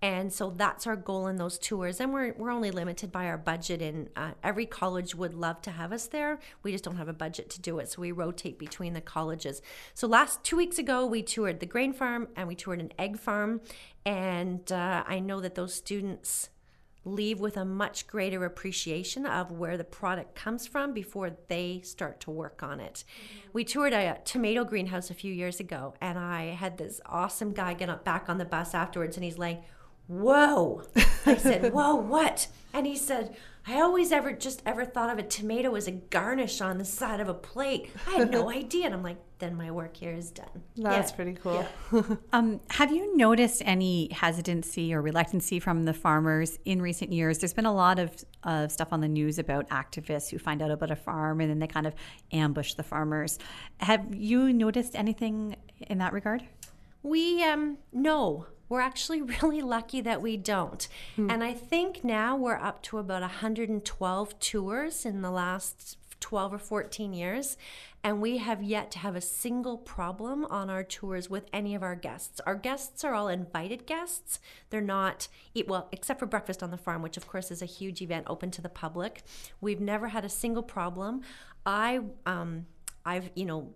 And 0.01 0.33
so 0.33 0.49
that's 0.49 0.87
our 0.87 0.97
goal 0.97 1.27
in 1.27 1.37
those 1.37 1.59
tours. 1.59 2.01
And 2.01 2.11
we're, 2.15 2.33
we're 2.39 2.51
only 2.51 2.71
limited 2.71 3.13
by 3.13 3.27
our 3.27 3.37
budget 3.37 3.83
and 3.83 4.09
uh, 4.17 4.31
every 4.43 4.65
college 4.65 5.15
would 5.15 5.35
love 5.35 5.61
to 5.63 5.71
have 5.71 5.93
us 5.93 6.07
there. 6.07 6.39
We 6.63 6.73
just 6.73 6.85
don't 6.85 6.97
have 6.97 7.09
a 7.09 7.13
budget 7.13 7.51
to 7.51 7.61
do 7.61 7.79
it 7.81 7.91
so 7.91 8.01
we 8.01 8.13
rotate 8.13 8.59
between 8.59 8.95
the 8.95 9.03
colleges. 9.03 9.61
So 9.93 10.07
last 10.07 10.43
two 10.43 10.57
weeks 10.57 10.79
ago 10.79 11.05
we 11.05 11.23
toured 11.23 11.61
the 11.61 11.67
grain 11.67 11.93
farm 11.93 12.29
and 12.35 12.49
we 12.49 12.55
toured 12.55 12.81
an 12.81 12.93
egg 12.99 13.19
farm. 13.19 13.61
And 14.07 14.73
uh, 14.73 15.05
i 15.07 15.19
know 15.19 15.41
that 15.41 15.55
those 15.55 15.75
students 15.75 16.49
leave 17.07 17.41
with 17.41 17.57
a 17.57 17.65
much 17.65 18.07
greater 18.07 18.45
appreciation 18.45 19.25
of 19.25 19.51
where 19.51 19.77
the 19.77 19.85
product 19.85 20.35
comes 20.35 20.67
from 20.67 20.93
before 20.93 21.37
they 21.49 21.81
start 21.85 22.21
to 22.21 22.31
work 22.31 22.63
on 22.63 22.81
it. 22.81 23.05
Mm-hmm. 23.07 23.49
We 23.53 23.65
toured 23.65 23.93
a 23.93 24.19
tomato 24.25 24.65
greenhouse 24.65 25.11
a 25.11 25.15
few 25.15 25.33
years 25.33 25.61
ago, 25.61 25.95
and 26.01 26.19
I 26.19 26.47
had 26.47 26.77
this 26.77 27.01
awesome 27.07 27.53
guy 27.53 27.75
get 27.75 27.89
up 27.89 28.05
back 28.05 28.29
on 28.29 28.39
the 28.39 28.45
bus 28.45 28.75
afterwards, 28.75 29.17
and 29.17 29.25
he's 29.25 29.39
like, 29.39 29.63
Whoa. 30.09 30.83
I 31.25 31.37
said, 31.37 31.73
Whoa, 31.73 31.95
what? 31.95 32.49
And 32.73 32.87
he 32.87 32.97
said, 32.97 33.37
I 33.69 33.81
always 33.81 34.13
ever 34.13 34.33
just 34.33 34.63
ever 34.65 34.85
thought 34.85 35.11
of 35.11 35.19
a 35.19 35.25
tomato 35.25 35.75
as 35.75 35.89
a 35.89 35.93
garnish 35.93 36.61
on 36.61 36.79
the 36.79 36.85
side 36.85 37.19
of 37.19 37.29
a 37.29 37.35
plate. 37.35 37.91
I 38.07 38.13
had 38.13 38.31
no 38.31 38.49
idea. 38.63 38.87
And 38.87 38.95
I'm 38.95 39.03
like, 39.03 39.17
then 39.39 39.57
my 39.57 39.73
work 39.73 39.97
here 39.97 40.13
is 40.13 40.31
done. 40.31 40.63
That's 40.77 41.11
yeah. 41.11 41.17
pretty 41.17 41.33
cool. 41.33 41.67
Yeah. 41.93 42.03
um, 42.33 42.61
have 42.71 42.93
you 42.93 43.17
noticed 43.17 43.63
any 43.65 44.09
hesitancy 44.13 44.95
or 44.95 45.03
reluctancy 45.03 45.59
from 45.59 45.85
the 45.85 45.93
farmers 45.93 46.61
in 46.65 46.81
recent 46.81 47.13
years? 47.13 47.39
There's 47.39 47.55
been 47.55 47.67
a 47.67 47.75
lot 47.75 47.99
of 47.99 48.25
uh, 48.45 48.69
stuff 48.69 48.93
on 48.93 49.01
the 49.01 49.09
news 49.09 49.41
about 49.41 49.69
activists 49.71 50.31
who 50.31 50.39
find 50.39 50.63
out 50.63 50.71
about 50.71 50.93
a 50.93 50.97
farm 50.97 51.41
and 51.41 51.51
then 51.51 51.59
they 51.59 51.67
kind 51.67 51.89
of 51.89 51.95
ambush 52.31 52.75
the 52.75 52.85
farmers. 52.85 53.39
Have 53.79 54.15
you 54.15 54.53
noticed 54.53 54.95
anything 54.95 55.57
in 55.81 55.99
that 55.99 56.13
regard? 56.13 56.45
We 57.03 57.43
um 57.45 57.79
no, 57.93 58.47
we're 58.69 58.81
actually 58.81 59.23
really 59.43 59.63
lucky 59.63 60.01
that 60.01 60.23
we 60.23 60.37
don't. 60.37 60.89
Hmm. 61.17 61.31
And 61.31 61.45
I 61.45 61.53
think 61.53 62.05
now 62.05 62.37
we're 62.37 62.57
up 62.57 62.83
to 62.85 62.99
about 62.99 63.23
112 63.23 64.39
tours 64.39 65.07
in 65.07 65.23
the 65.23 65.31
last 65.31 65.99
12 66.21 66.55
or 66.55 66.59
14 66.59 67.13
years, 67.13 67.57
and 68.03 68.21
we 68.21 68.39
have 68.39 68.63
yet 68.63 68.91
to 68.93 68.99
have 68.99 69.15
a 69.15 69.21
single 69.21 69.77
problem 69.79 70.45
on 70.47 70.71
our 70.71 70.83
tours 70.83 71.29
with 71.29 71.47
any 71.53 71.75
of 71.75 71.83
our 71.83 71.95
guests. 71.95 72.41
Our 72.47 72.55
guests 72.55 73.05
are 73.05 73.15
all 73.15 73.29
invited 73.29 73.87
guests. 73.87 74.41
They're 74.71 74.81
not, 74.81 75.29
well, 75.67 75.89
except 75.93 76.19
for 76.19 76.27
Breakfast 76.27 76.63
on 76.63 76.71
the 76.71 76.79
Farm, 76.79 77.03
which 77.03 77.17
of 77.17 77.29
course 77.29 77.51
is 77.51 77.63
a 77.63 77.67
huge 77.67 78.01
event 78.01 78.27
open 78.29 78.51
to 78.53 78.63
the 78.63 78.69
public. 78.69 79.23
We've 79.61 79.81
never 79.81 80.09
had 80.09 80.25
a 80.25 80.29
single 80.29 80.63
problem. 80.63 81.23
I, 81.65 82.01
um, 82.25 82.67
I've, 83.05 83.31
you 83.35 83.45
know, 83.45 83.73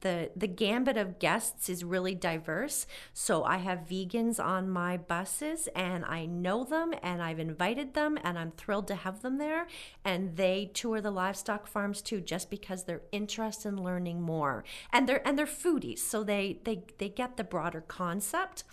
the 0.00 0.30
the 0.36 0.46
gambit 0.46 0.96
of 0.96 1.18
guests 1.18 1.68
is 1.68 1.84
really 1.84 2.14
diverse. 2.14 2.86
So 3.12 3.44
I 3.44 3.58
have 3.58 3.86
vegans 3.88 4.42
on 4.42 4.68
my 4.68 4.96
buses 4.96 5.68
and 5.74 6.04
I 6.04 6.26
know 6.26 6.64
them 6.64 6.94
and 7.02 7.22
I've 7.22 7.38
invited 7.38 7.94
them 7.94 8.18
and 8.22 8.38
I'm 8.38 8.52
thrilled 8.52 8.88
to 8.88 8.94
have 8.94 9.22
them 9.22 9.38
there 9.38 9.66
and 10.04 10.36
they 10.36 10.70
tour 10.72 11.00
the 11.00 11.10
livestock 11.10 11.66
farms 11.66 12.02
too 12.02 12.20
just 12.20 12.50
because 12.50 12.84
they're 12.84 13.02
interested 13.12 13.68
in 13.68 13.82
learning 13.82 14.22
more. 14.22 14.64
And 14.92 15.08
they're 15.08 15.26
and 15.26 15.38
they're 15.38 15.46
foodies, 15.46 15.98
so 15.98 16.24
they 16.24 16.60
they 16.64 16.82
they 16.98 17.08
get 17.08 17.36
the 17.36 17.44
broader 17.44 17.80
concept. 17.80 18.64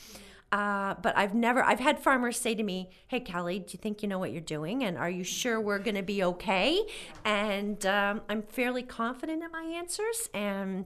Uh, 0.49 0.95
but 1.01 1.17
I've 1.17 1.35
never, 1.35 1.61
I've 1.61 1.81
had 1.81 1.99
farmers 1.99 2.39
say 2.39 2.55
to 2.55 2.63
me, 2.63 2.89
Hey, 3.07 3.19
Kelly, 3.19 3.59
do 3.59 3.65
you 3.71 3.79
think 3.79 4.01
you 4.01 4.07
know 4.07 4.17
what 4.17 4.31
you're 4.31 4.39
doing? 4.39 4.83
And 4.85 4.97
are 4.97 5.09
you 5.09 5.25
sure 5.25 5.59
we're 5.59 5.79
going 5.79 5.95
to 5.95 6.03
be 6.03 6.23
okay? 6.23 6.79
And 7.25 7.85
um, 7.85 8.21
I'm 8.29 8.43
fairly 8.43 8.83
confident 8.83 9.43
in 9.43 9.51
my 9.51 9.63
answers. 9.63 10.29
And, 10.33 10.85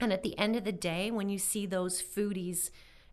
and 0.00 0.12
at 0.12 0.22
the 0.22 0.36
end 0.38 0.56
of 0.56 0.64
the 0.64 0.72
day, 0.72 1.10
when 1.10 1.28
you 1.28 1.38
see 1.38 1.66
those 1.66 2.02
foodies 2.02 2.70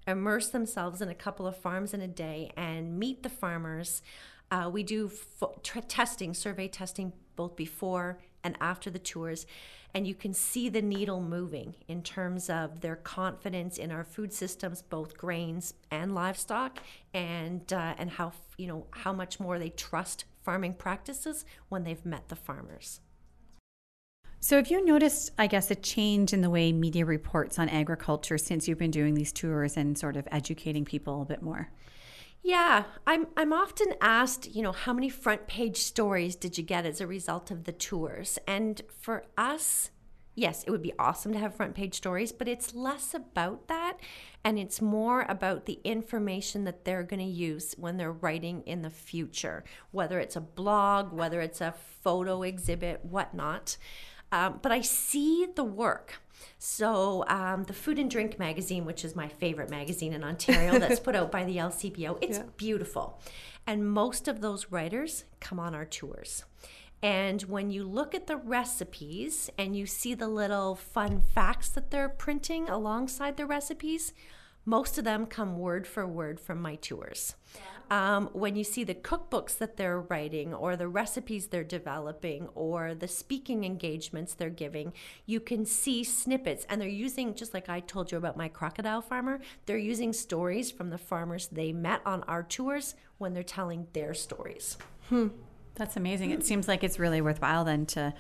immerse 0.08 0.50
themselves 0.50 1.02
in 1.02 1.10
a 1.10 1.16
couple 1.16 1.46
of 1.46 1.56
farms 1.56 1.94
in 1.94 2.02
a 2.02 2.08
day 2.08 2.52
and 2.58 2.98
meet 2.98 3.22
the 3.24 3.30
farmers, 3.30 4.02
uh, 4.50 4.70
we 4.72 4.82
do 4.82 5.08
fo- 5.08 5.60
testing, 5.64 6.34
survey 6.34 6.68
testing, 6.68 7.14
both 7.36 7.56
before 7.56 8.20
and 8.44 8.56
after 8.60 8.90
the 8.90 9.00
tours 9.00 9.46
and 9.94 10.08
you 10.08 10.14
can 10.14 10.34
see 10.34 10.70
the 10.70 10.82
needle 10.82 11.22
moving 11.22 11.76
in 11.88 12.04
terms 12.04 12.50
of 12.50 12.82
their 12.82 12.96
confidence 12.96 13.78
in 13.78 13.92
our 13.92 14.04
food 14.04 14.32
systems, 14.32 14.82
both 14.84 15.18
grains 15.18 15.74
and 15.90 16.14
livestock, 16.14 16.80
and 17.14 17.74
uh, 17.74 17.96
and 17.98 18.12
how 18.12 18.32
you 18.58 18.68
know 18.68 18.86
how 18.92 19.12
much 19.12 19.40
more 19.40 19.58
they 19.58 19.70
trust 19.70 20.26
farming 20.44 20.76
practices 20.76 21.44
when 21.70 21.84
they've 21.84 22.06
met 22.06 22.30
the 22.30 22.36
farmers. 22.36 23.02
So, 24.42 24.56
have 24.56 24.72
you 24.72 24.84
noticed, 24.84 25.32
I 25.38 25.48
guess, 25.48 25.70
a 25.70 25.76
change 25.76 26.32
in 26.32 26.42
the 26.42 26.50
way 26.50 26.72
media 26.72 27.06
reports 27.06 27.60
on 27.60 27.68
agriculture 27.68 28.38
since 28.38 28.68
you've 28.68 28.78
been 28.78 28.92
doing 28.92 29.14
these 29.14 29.34
tours 29.34 29.76
and 29.76 29.98
sort 29.98 30.16
of 30.16 30.28
educating 30.32 30.86
people 30.86 31.22
a 31.22 31.26
bit 31.26 31.42
more? 31.42 31.70
Yeah, 32.42 32.86
I'm 33.06 33.28
I'm 33.36 33.52
often 33.52 33.94
asked, 34.00 34.56
you 34.56 34.62
know, 34.62 34.72
how 34.72 34.94
many 34.94 35.10
front 35.10 35.48
page 35.48 35.78
stories 35.78 36.38
did 36.38 36.58
you 36.58 36.64
get 36.64 36.86
as 36.86 37.02
a 37.02 37.08
result 37.08 37.52
of 37.52 37.66
the 37.66 37.74
tours? 37.74 38.40
And 38.48 38.82
for 38.98 39.26
us, 39.38 39.92
yes, 40.36 40.64
it 40.64 40.72
would 40.72 40.82
be 40.82 40.94
awesome 40.98 41.34
to 41.34 41.40
have 41.40 41.54
front 41.54 41.76
page 41.76 41.96
stories, 41.96 42.32
but 42.32 42.48
it's 42.48 42.74
less 42.74 43.14
about 43.14 43.68
that 43.68 43.98
and 44.46 44.58
it's 44.58 44.82
more 44.82 45.26
about 45.28 45.66
the 45.66 45.82
information 45.84 46.64
that 46.64 46.86
they're 46.86 47.04
going 47.04 47.20
to 47.20 47.26
use 47.26 47.76
when 47.78 47.98
they're 47.98 48.14
writing 48.14 48.62
in 48.62 48.84
the 48.84 48.90
future, 48.90 49.66
whether 49.92 50.18
it's 50.22 50.38
a 50.38 50.42
blog, 50.42 51.12
whether 51.12 51.42
it's 51.42 51.60
a 51.60 51.76
photo 52.02 52.44
exhibit, 52.44 53.04
whatnot. 53.04 53.76
Um, 54.32 54.60
but 54.62 54.72
I 54.72 54.82
see 54.82 55.48
the 55.56 55.64
work. 55.64 56.22
So, 56.58 57.26
um, 57.28 57.64
the 57.64 57.74
Food 57.74 58.00
and 58.00 58.10
Drink 58.10 58.40
magazine, 58.40 58.86
which 58.86 59.04
is 59.04 59.16
my 59.16 59.28
favorite 59.28 59.70
magazine 59.70 60.14
in 60.14 60.24
Ontario, 60.24 60.78
that's 60.80 61.00
put 61.00 61.16
out 61.16 61.32
by 61.32 61.44
the 61.44 61.58
LCBO, 61.58 62.18
it's 62.22 62.38
yeah. 62.38 62.44
beautiful. 62.58 63.20
And 63.68 63.90
most 63.90 64.28
of 64.28 64.42
those 64.42 64.72
writers 64.72 65.26
come 65.40 65.60
on 65.60 65.76
our 65.76 65.86
tours. 65.86 66.46
And 67.02 67.42
when 67.44 67.70
you 67.70 67.84
look 67.84 68.14
at 68.14 68.28
the 68.28 68.36
recipes 68.36 69.50
and 69.58 69.76
you 69.76 69.86
see 69.86 70.14
the 70.14 70.28
little 70.28 70.76
fun 70.76 71.22
facts 71.22 71.70
that 71.70 71.92
they're 71.92 72.10
printing 72.10 72.68
alongside 72.68 73.38
the 73.38 73.46
recipes, 73.46 74.14
most 74.66 74.98
of 74.98 75.04
them 75.04 75.26
come 75.26 75.58
word 75.58 75.88
for 75.88 76.06
word 76.06 76.40
from 76.40 76.62
my 76.62 76.76
tours. 76.76 77.36
Um, 77.90 78.30
when 78.34 78.56
you 78.56 78.64
see 78.64 78.84
the 78.84 78.94
cookbooks 78.94 79.58
that 79.58 79.76
they're 79.76 80.02
writing 80.02 80.54
or 80.54 80.76
the 80.76 80.88
recipes 80.88 81.48
they're 81.48 81.64
developing 81.64 82.48
or 82.54 82.94
the 82.94 83.08
speaking 83.08 83.64
engagements 83.64 84.36
they're 84.36 84.52
giving, 84.52 84.94
you 85.26 85.40
can 85.40 85.66
see 85.66 86.04
snippets. 86.04 86.68
And 86.70 86.80
they're 86.80 86.88
using, 86.88 87.34
just 87.34 87.54
like 87.54 87.68
I 87.68 87.80
told 87.80 88.12
you 88.12 88.20
about 88.20 88.38
my 88.38 88.48
crocodile 88.48 89.02
farmer, 89.02 89.40
they're 89.66 89.78
using 89.78 90.14
stories 90.14 90.70
from 90.70 90.92
the 90.92 91.00
farmers 91.00 91.48
they 91.48 91.74
met 91.74 92.02
on 92.06 92.22
our 92.24 92.44
tours 92.44 92.94
when 93.18 93.34
they're 93.34 93.42
telling 93.42 93.88
their 93.94 94.14
stories. 94.14 94.78
Hmm. 95.08 95.30
That's 95.76 95.96
amazing. 95.96 96.32
It 96.32 96.46
seems 96.46 96.68
like 96.68 96.84
it's 96.84 97.00
really 97.00 97.22
worthwhile 97.22 97.64
then 97.64 97.86
to 97.88 98.14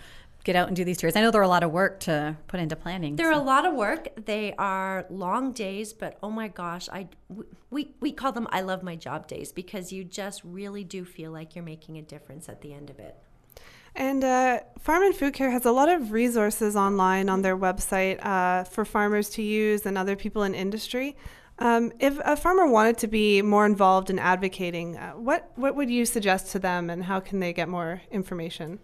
get 0.43 0.55
out 0.55 0.67
and 0.67 0.75
do 0.75 0.83
these 0.83 0.97
tours? 0.97 1.15
I 1.15 1.21
know 1.21 1.31
they're 1.31 1.41
a 1.41 1.47
lot 1.47 1.63
of 1.63 1.71
work 1.71 1.99
to 2.01 2.37
put 2.47 2.59
into 2.59 2.75
planning. 2.75 3.15
They're 3.15 3.33
so. 3.33 3.41
a 3.41 3.43
lot 3.43 3.65
of 3.65 3.73
work. 3.73 4.09
They 4.25 4.53
are 4.57 5.05
long 5.09 5.51
days, 5.51 5.93
but 5.93 6.17
oh 6.23 6.29
my 6.29 6.47
gosh, 6.47 6.89
I 6.89 7.09
we 7.69 7.93
we 7.99 8.11
call 8.11 8.31
them 8.31 8.47
I 8.51 8.61
love 8.61 8.83
my 8.83 8.95
job 8.95 9.27
days 9.27 9.51
because 9.51 9.91
you 9.91 10.03
just 10.03 10.41
really 10.43 10.83
do 10.83 11.05
feel 11.05 11.31
like 11.31 11.55
you're 11.55 11.63
making 11.63 11.97
a 11.97 12.01
difference 12.01 12.49
at 12.49 12.61
the 12.61 12.73
end 12.73 12.89
of 12.89 12.99
it. 12.99 13.17
And 13.95 14.23
uh, 14.23 14.59
Farm 14.79 15.03
and 15.03 15.15
Food 15.15 15.33
Care 15.33 15.51
has 15.51 15.65
a 15.65 15.71
lot 15.71 15.89
of 15.89 16.11
resources 16.11 16.75
online 16.75 17.27
on 17.27 17.41
their 17.41 17.57
website 17.57 18.23
uh, 18.25 18.63
for 18.63 18.85
farmers 18.85 19.29
to 19.31 19.41
use 19.41 19.85
and 19.85 19.97
other 19.97 20.15
people 20.15 20.43
in 20.43 20.53
industry. 20.53 21.17
Um, 21.57 21.91
if 21.99 22.17
a 22.23 22.37
farmer 22.37 22.67
wanted 22.67 22.97
to 22.99 23.07
be 23.07 23.41
more 23.41 23.65
involved 23.65 24.09
in 24.09 24.17
advocating, 24.17 24.95
uh, 24.95 25.11
what 25.11 25.51
what 25.55 25.75
would 25.75 25.89
you 25.89 26.05
suggest 26.05 26.51
to 26.53 26.59
them, 26.59 26.89
and 26.89 27.03
how 27.03 27.19
can 27.19 27.39
they 27.39 27.51
get 27.51 27.67
more 27.67 28.01
information? 28.11 28.79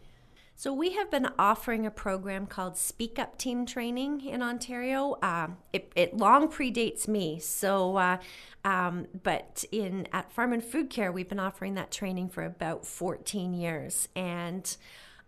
So, 0.58 0.72
we 0.72 0.92
have 0.92 1.12
been 1.12 1.28
offering 1.38 1.86
a 1.86 1.92
program 1.92 2.48
called 2.48 2.78
Speak 2.78 3.20
Up 3.20 3.38
Team 3.38 3.66
Training 3.66 4.22
in 4.22 4.42
Ontario. 4.42 5.18
Uh, 5.22 5.50
it, 5.74 5.92
it, 5.98 6.16
long 6.16 6.48
predates 6.48 7.10
me. 7.10 7.40
So, 7.40 7.98
uh, 7.98 8.18
um, 8.64 9.08
but 9.22 9.66
in 9.74 10.08
at 10.14 10.32
Farm 10.32 10.54
and 10.54 10.64
Food 10.64 10.90
Care, 10.90 11.12
we've 11.12 11.28
been 11.28 11.42
offering 11.42 11.74
that 11.74 11.92
training 11.92 12.30
for 12.30 12.46
about 12.46 12.86
14 12.86 13.54
years. 13.54 14.08
And 14.16 14.76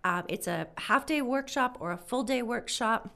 uh, 0.06 0.22
it's 0.30 0.48
a 0.48 0.68
half 0.78 1.06
day 1.06 1.22
workshop 1.22 1.76
or 1.82 1.92
a 1.92 1.98
full 1.98 2.24
day 2.24 2.42
workshop. 2.42 3.14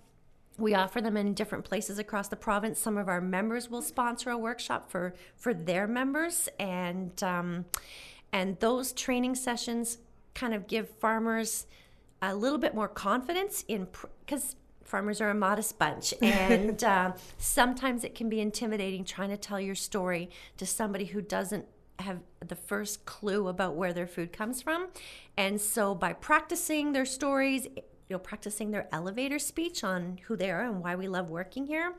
We 0.57 0.75
offer 0.75 0.99
them 0.99 1.15
in 1.15 1.33
different 1.33 1.63
places 1.63 1.97
across 1.97 2.27
the 2.27 2.35
province. 2.35 2.77
Some 2.77 2.97
of 2.97 3.07
our 3.07 3.21
members 3.21 3.69
will 3.69 3.81
sponsor 3.81 4.31
a 4.31 4.37
workshop 4.37 4.91
for, 4.91 5.15
for 5.37 5.53
their 5.53 5.87
members. 5.87 6.49
And, 6.59 7.23
um, 7.23 7.65
and 8.33 8.59
those 8.59 8.91
training 8.91 9.35
sessions 9.35 9.99
kind 10.33 10.53
of 10.53 10.67
give 10.67 10.89
farmers 10.89 11.67
a 12.21 12.35
little 12.35 12.57
bit 12.57 12.75
more 12.75 12.87
confidence 12.87 13.63
in 13.67 13.87
because 14.25 14.55
farmers 14.83 15.21
are 15.21 15.29
a 15.29 15.35
modest 15.35 15.79
bunch. 15.79 16.13
And 16.21 16.83
uh, 16.83 17.13
sometimes 17.37 18.03
it 18.03 18.15
can 18.15 18.29
be 18.29 18.39
intimidating 18.39 19.03
trying 19.05 19.29
to 19.29 19.37
tell 19.37 19.59
your 19.59 19.75
story 19.75 20.29
to 20.57 20.65
somebody 20.65 21.05
who 21.05 21.21
doesn't 21.21 21.65
have 21.99 22.19
the 22.45 22.55
first 22.55 23.05
clue 23.05 23.47
about 23.47 23.75
where 23.75 23.93
their 23.93 24.07
food 24.07 24.33
comes 24.33 24.61
from. 24.61 24.87
And 25.37 25.61
so 25.61 25.95
by 25.95 26.13
practicing 26.13 26.93
their 26.93 27.05
stories 27.05 27.67
you 28.11 28.15
know 28.15 28.19
practicing 28.19 28.71
their 28.71 28.89
elevator 28.91 29.39
speech 29.39 29.85
on 29.85 30.19
who 30.25 30.35
they 30.35 30.51
are 30.51 30.63
and 30.63 30.83
why 30.83 30.95
we 30.95 31.07
love 31.07 31.29
working 31.29 31.65
here 31.65 31.93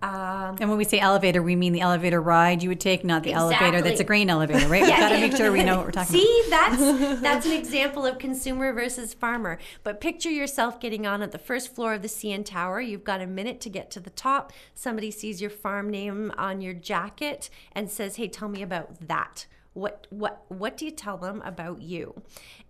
um, 0.00 0.56
and 0.60 0.68
when 0.68 0.78
we 0.78 0.84
say 0.84 1.00
elevator, 1.00 1.42
we 1.42 1.56
mean 1.56 1.72
the 1.72 1.80
elevator 1.80 2.20
ride 2.20 2.62
you 2.62 2.68
would 2.68 2.78
take, 2.78 3.04
not 3.04 3.24
the 3.24 3.30
exactly. 3.30 3.66
elevator 3.66 3.82
that's 3.82 4.00
a 4.00 4.04
grain 4.04 4.30
elevator, 4.30 4.68
right? 4.68 4.82
yeah. 4.82 4.90
We've 4.90 4.98
got 4.98 5.08
to 5.08 5.20
make 5.20 5.36
sure 5.36 5.50
we 5.50 5.64
know 5.64 5.76
what 5.76 5.86
we're 5.86 5.92
talking 5.92 6.20
See, 6.20 6.44
about. 6.46 6.78
See, 6.78 6.92
that's 6.92 7.20
that's 7.22 7.46
an 7.46 7.52
example 7.52 8.06
of 8.06 8.18
consumer 8.18 8.72
versus 8.72 9.12
farmer. 9.12 9.58
But 9.82 10.00
picture 10.00 10.30
yourself 10.30 10.78
getting 10.78 11.04
on 11.04 11.20
at 11.20 11.32
the 11.32 11.38
first 11.38 11.74
floor 11.74 11.94
of 11.94 12.02
the 12.02 12.08
CN 12.08 12.44
Tower. 12.44 12.80
You've 12.80 13.02
got 13.02 13.20
a 13.20 13.26
minute 13.26 13.60
to 13.62 13.70
get 13.70 13.90
to 13.92 14.00
the 14.00 14.10
top. 14.10 14.52
Somebody 14.72 15.10
sees 15.10 15.40
your 15.40 15.50
farm 15.50 15.90
name 15.90 16.32
on 16.38 16.60
your 16.60 16.74
jacket 16.74 17.50
and 17.72 17.90
says, 17.90 18.16
"Hey, 18.16 18.28
tell 18.28 18.48
me 18.48 18.62
about 18.62 19.08
that." 19.08 19.46
What 19.74 20.06
what 20.10 20.44
what 20.48 20.76
do 20.76 20.84
you 20.84 20.90
tell 20.90 21.16
them 21.16 21.42
about 21.44 21.80
you 21.80 22.22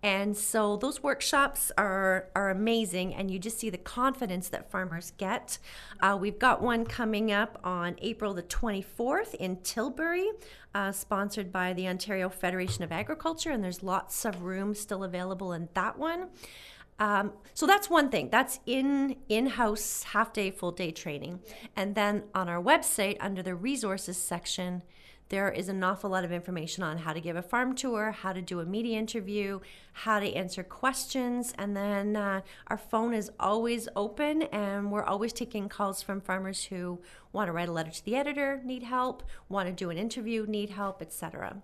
and 0.02 0.36
so 0.36 0.76
those 0.76 1.02
workshops 1.02 1.72
are 1.78 2.28
are 2.34 2.50
amazing 2.50 3.14
and 3.14 3.30
you 3.30 3.38
just 3.38 3.58
see 3.58 3.70
the 3.70 3.78
confidence 3.78 4.48
that 4.48 4.70
farmers 4.70 5.12
get 5.16 5.58
uh, 6.00 6.16
we've 6.20 6.38
got 6.38 6.60
one 6.60 6.84
coming 6.84 7.32
up 7.32 7.58
on 7.64 7.96
april 8.02 8.34
the 8.34 8.42
24th 8.42 9.34
in 9.34 9.56
tilbury 9.62 10.28
uh, 10.74 10.92
sponsored 10.92 11.50
by 11.50 11.72
the 11.72 11.88
ontario 11.88 12.28
federation 12.28 12.84
of 12.84 12.92
agriculture 12.92 13.50
and 13.50 13.64
there's 13.64 13.82
lots 13.82 14.24
of 14.24 14.42
room 14.42 14.74
still 14.74 15.04
available 15.04 15.52
in 15.52 15.68
that 15.74 15.98
one 15.98 16.28
um, 17.00 17.32
so 17.54 17.66
that's 17.66 17.88
one 17.88 18.10
thing. 18.10 18.28
That's 18.30 18.58
in 18.66 19.16
in-house 19.28 20.02
half 20.02 20.32
day, 20.32 20.50
full 20.50 20.72
day 20.72 20.90
training. 20.90 21.40
And 21.76 21.94
then 21.94 22.24
on 22.34 22.48
our 22.48 22.60
website 22.60 23.16
under 23.20 23.42
the 23.42 23.54
resources 23.54 24.16
section, 24.16 24.82
there 25.28 25.50
is 25.50 25.68
an 25.68 25.82
awful 25.84 26.10
lot 26.10 26.24
of 26.24 26.32
information 26.32 26.82
on 26.82 26.98
how 26.98 27.12
to 27.12 27.20
give 27.20 27.36
a 27.36 27.42
farm 27.42 27.74
tour, 27.74 28.12
how 28.12 28.32
to 28.32 28.40
do 28.40 28.60
a 28.60 28.64
media 28.64 28.98
interview, 28.98 29.60
how 29.92 30.20
to 30.20 30.32
answer 30.32 30.62
questions. 30.62 31.52
And 31.58 31.76
then 31.76 32.16
uh, 32.16 32.40
our 32.68 32.78
phone 32.78 33.12
is 33.12 33.30
always 33.38 33.88
open, 33.94 34.42
and 34.44 34.90
we're 34.90 35.04
always 35.04 35.32
taking 35.32 35.68
calls 35.68 36.02
from 36.02 36.20
farmers 36.20 36.64
who 36.64 37.00
want 37.32 37.48
to 37.48 37.52
write 37.52 37.68
a 37.68 37.72
letter 37.72 37.90
to 37.90 38.04
the 38.04 38.16
editor, 38.16 38.60
need 38.64 38.82
help, 38.82 39.22
want 39.48 39.68
to 39.68 39.74
do 39.74 39.90
an 39.90 39.98
interview, 39.98 40.46
need 40.46 40.70
help, 40.70 41.02
etc. 41.02 41.62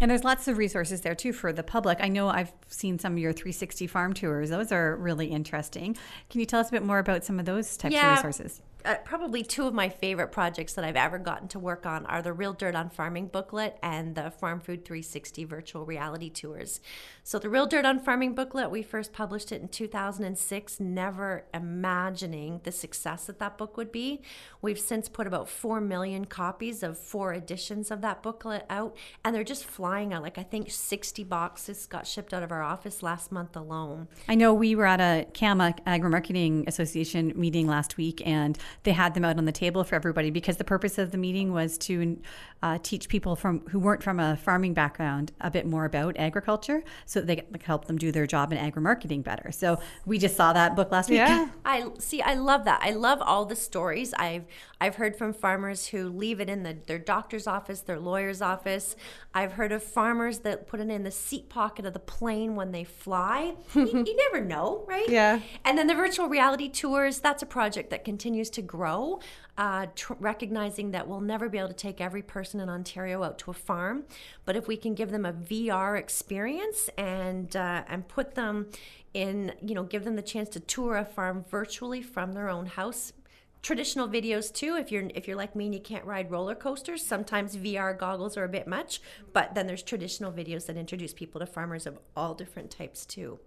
And 0.00 0.10
there's 0.10 0.24
lots 0.24 0.46
of 0.46 0.58
resources 0.58 1.00
there 1.00 1.14
too 1.14 1.32
for 1.32 1.52
the 1.52 1.62
public. 1.62 1.98
I 2.00 2.08
know 2.08 2.28
I've 2.28 2.52
seen 2.68 2.98
some 2.98 3.14
of 3.14 3.18
your 3.18 3.32
360 3.32 3.86
farm 3.88 4.12
tours. 4.12 4.50
Those 4.50 4.70
are 4.70 4.96
really 4.96 5.26
interesting. 5.26 5.96
Can 6.30 6.40
you 6.40 6.46
tell 6.46 6.60
us 6.60 6.68
a 6.68 6.72
bit 6.72 6.84
more 6.84 7.00
about 7.00 7.24
some 7.24 7.40
of 7.40 7.46
those 7.46 7.76
types 7.76 7.94
yeah. 7.94 8.12
of 8.12 8.18
resources? 8.18 8.62
Uh, 8.88 8.96
probably 9.04 9.42
two 9.42 9.66
of 9.66 9.74
my 9.74 9.90
favorite 9.90 10.32
projects 10.32 10.72
that 10.72 10.82
I've 10.82 10.96
ever 10.96 11.18
gotten 11.18 11.46
to 11.48 11.58
work 11.58 11.84
on 11.84 12.06
are 12.06 12.22
the 12.22 12.32
Real 12.32 12.54
Dirt 12.54 12.74
on 12.74 12.88
Farming 12.88 13.26
booklet 13.26 13.76
and 13.82 14.14
the 14.14 14.30
Farm 14.30 14.60
Food 14.60 14.86
360 14.86 15.44
virtual 15.44 15.84
reality 15.84 16.30
tours. 16.30 16.80
So, 17.22 17.38
the 17.38 17.50
Real 17.50 17.66
Dirt 17.66 17.84
on 17.84 18.00
Farming 18.00 18.34
booklet, 18.34 18.70
we 18.70 18.82
first 18.82 19.12
published 19.12 19.52
it 19.52 19.60
in 19.60 19.68
2006, 19.68 20.80
never 20.80 21.44
imagining 21.52 22.62
the 22.64 22.72
success 22.72 23.26
that 23.26 23.38
that 23.40 23.58
book 23.58 23.76
would 23.76 23.92
be. 23.92 24.22
We've 24.62 24.80
since 24.80 25.10
put 25.10 25.26
about 25.26 25.50
4 25.50 25.82
million 25.82 26.24
copies 26.24 26.82
of 26.82 26.98
four 26.98 27.34
editions 27.34 27.90
of 27.90 28.00
that 28.00 28.22
booklet 28.22 28.64
out, 28.70 28.96
and 29.22 29.36
they're 29.36 29.44
just 29.44 29.66
flying 29.66 30.14
out. 30.14 30.22
Like, 30.22 30.38
I 30.38 30.42
think 30.42 30.70
60 30.70 31.24
boxes 31.24 31.84
got 31.84 32.06
shipped 32.06 32.32
out 32.32 32.42
of 32.42 32.50
our 32.50 32.62
office 32.62 33.02
last 33.02 33.30
month 33.30 33.54
alone. 33.54 34.08
I 34.26 34.34
know 34.34 34.54
we 34.54 34.74
were 34.74 34.86
at 34.86 35.00
a 35.00 35.26
CAMA 35.34 35.74
Agri 35.84 36.08
Marketing 36.08 36.64
Association 36.66 37.34
meeting 37.36 37.66
last 37.66 37.98
week, 37.98 38.22
and 38.26 38.56
they 38.82 38.92
had 38.92 39.14
them 39.14 39.24
out 39.24 39.38
on 39.38 39.44
the 39.44 39.52
table 39.52 39.84
for 39.84 39.94
everybody 39.94 40.30
because 40.30 40.56
the 40.56 40.64
purpose 40.64 40.98
of 40.98 41.10
the 41.10 41.18
meeting 41.18 41.52
was 41.52 41.78
to 41.78 42.18
uh, 42.62 42.78
teach 42.82 43.08
people 43.08 43.36
from 43.36 43.60
who 43.68 43.78
weren't 43.78 44.02
from 44.02 44.18
a 44.18 44.36
farming 44.36 44.74
background 44.74 45.32
a 45.40 45.50
bit 45.50 45.66
more 45.66 45.84
about 45.84 46.16
agriculture, 46.16 46.82
so 47.06 47.20
they 47.20 47.36
could 47.36 47.62
help 47.62 47.86
them 47.86 47.96
do 47.96 48.10
their 48.10 48.26
job 48.26 48.52
in 48.52 48.58
agri 48.58 48.82
marketing 48.82 49.22
better. 49.22 49.52
So 49.52 49.80
we 50.06 50.18
just 50.18 50.36
saw 50.36 50.52
that 50.52 50.76
book 50.76 50.90
last 50.90 51.10
week. 51.10 51.18
Yeah. 51.18 51.48
I 51.64 51.88
see. 51.98 52.20
I 52.22 52.34
love 52.34 52.64
that. 52.64 52.80
I 52.82 52.90
love 52.90 53.20
all 53.22 53.44
the 53.44 53.56
stories. 53.56 54.14
I've 54.14 54.44
I've 54.80 54.96
heard 54.96 55.16
from 55.16 55.32
farmers 55.32 55.88
who 55.88 56.08
leave 56.08 56.40
it 56.40 56.48
in 56.48 56.62
the, 56.62 56.76
their 56.86 56.98
doctor's 56.98 57.46
office, 57.46 57.80
their 57.80 57.98
lawyer's 57.98 58.40
office. 58.40 58.94
I've 59.34 59.52
heard 59.52 59.72
of 59.72 59.82
farmers 59.82 60.40
that 60.40 60.66
put 60.68 60.80
it 60.80 60.88
in 60.88 61.02
the 61.02 61.10
seat 61.10 61.48
pocket 61.48 61.84
of 61.84 61.92
the 61.92 61.98
plane 61.98 62.54
when 62.54 62.72
they 62.72 62.84
fly. 62.84 63.54
you, 63.74 64.04
you 64.06 64.16
never 64.16 64.44
know, 64.44 64.84
right? 64.86 65.08
Yeah. 65.08 65.40
And 65.64 65.76
then 65.76 65.86
the 65.88 65.94
virtual 65.94 66.28
reality 66.28 66.68
tours. 66.68 67.18
That's 67.20 67.42
a 67.42 67.46
project 67.46 67.90
that 67.90 68.04
continues 68.04 68.50
to 68.50 68.57
grow. 68.62 69.20
Uh, 69.56 69.86
tr- 69.94 70.14
recognizing 70.20 70.92
that 70.92 71.08
we'll 71.08 71.20
never 71.20 71.48
be 71.48 71.58
able 71.58 71.68
to 71.68 71.74
take 71.74 72.00
every 72.00 72.22
person 72.22 72.60
in 72.60 72.68
Ontario 72.68 73.22
out 73.22 73.38
to 73.38 73.50
a 73.50 73.54
farm, 73.54 74.04
but 74.44 74.56
if 74.56 74.68
we 74.68 74.76
can 74.76 74.94
give 74.94 75.10
them 75.10 75.26
a 75.26 75.32
VR 75.32 75.98
experience 75.98 76.88
and 76.96 77.56
uh, 77.56 77.82
and 77.88 78.06
put 78.08 78.34
them 78.34 78.68
in, 79.14 79.52
you 79.62 79.74
know, 79.74 79.82
give 79.82 80.04
them 80.04 80.16
the 80.16 80.22
chance 80.22 80.48
to 80.50 80.60
tour 80.60 80.96
a 80.96 81.04
farm 81.04 81.44
virtually 81.50 82.02
from 82.02 82.32
their 82.32 82.48
own 82.48 82.66
house. 82.66 83.12
Traditional 83.60 84.08
videos 84.08 84.52
too. 84.52 84.76
If 84.76 84.92
you're 84.92 85.08
if 85.14 85.26
you're 85.26 85.36
like 85.36 85.56
me 85.56 85.64
and 85.64 85.74
you 85.74 85.80
can't 85.80 86.04
ride 86.04 86.30
roller 86.30 86.54
coasters, 86.54 87.04
sometimes 87.04 87.56
VR 87.56 87.98
goggles 87.98 88.36
are 88.36 88.44
a 88.44 88.48
bit 88.48 88.68
much. 88.68 89.00
But 89.32 89.54
then 89.54 89.66
there's 89.66 89.82
traditional 89.82 90.30
videos 90.30 90.66
that 90.66 90.76
introduce 90.76 91.12
people 91.12 91.40
to 91.40 91.46
farmers 91.46 91.86
of 91.86 91.98
all 92.16 92.34
different 92.34 92.70
types 92.70 93.04
too. 93.04 93.40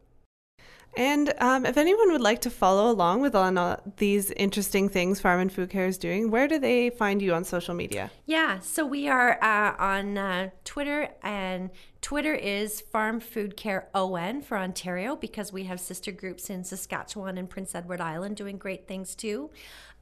And 0.97 1.33
um, 1.39 1.65
if 1.65 1.77
anyone 1.77 2.11
would 2.11 2.21
like 2.21 2.41
to 2.41 2.49
follow 2.49 2.91
along 2.91 3.21
with 3.21 3.33
on 3.33 3.57
uh, 3.57 3.79
these 3.97 4.29
interesting 4.31 4.89
things 4.89 5.21
Farm 5.21 5.39
and 5.39 5.51
Food 5.51 5.69
Care 5.69 5.85
is 5.85 5.97
doing, 5.97 6.29
where 6.29 6.47
do 6.47 6.59
they 6.59 6.89
find 6.89 7.21
you 7.21 7.33
on 7.33 7.45
social 7.45 7.73
media? 7.73 8.11
Yeah, 8.25 8.59
so 8.59 8.85
we 8.85 9.07
are 9.07 9.41
uh, 9.41 9.75
on 9.81 10.17
uh, 10.17 10.49
Twitter, 10.65 11.09
and 11.23 11.69
Twitter 12.01 12.33
is 12.33 12.81
Farm 12.81 13.21
Food 13.21 13.55
Care 13.55 13.87
ON 13.95 14.41
for 14.41 14.57
Ontario 14.57 15.15
because 15.15 15.53
we 15.53 15.63
have 15.63 15.79
sister 15.79 16.11
groups 16.11 16.49
in 16.49 16.63
Saskatchewan 16.63 17.37
and 17.37 17.49
Prince 17.49 17.73
Edward 17.73 18.01
Island 18.01 18.35
doing 18.35 18.57
great 18.57 18.87
things 18.87 19.15
too. 19.15 19.49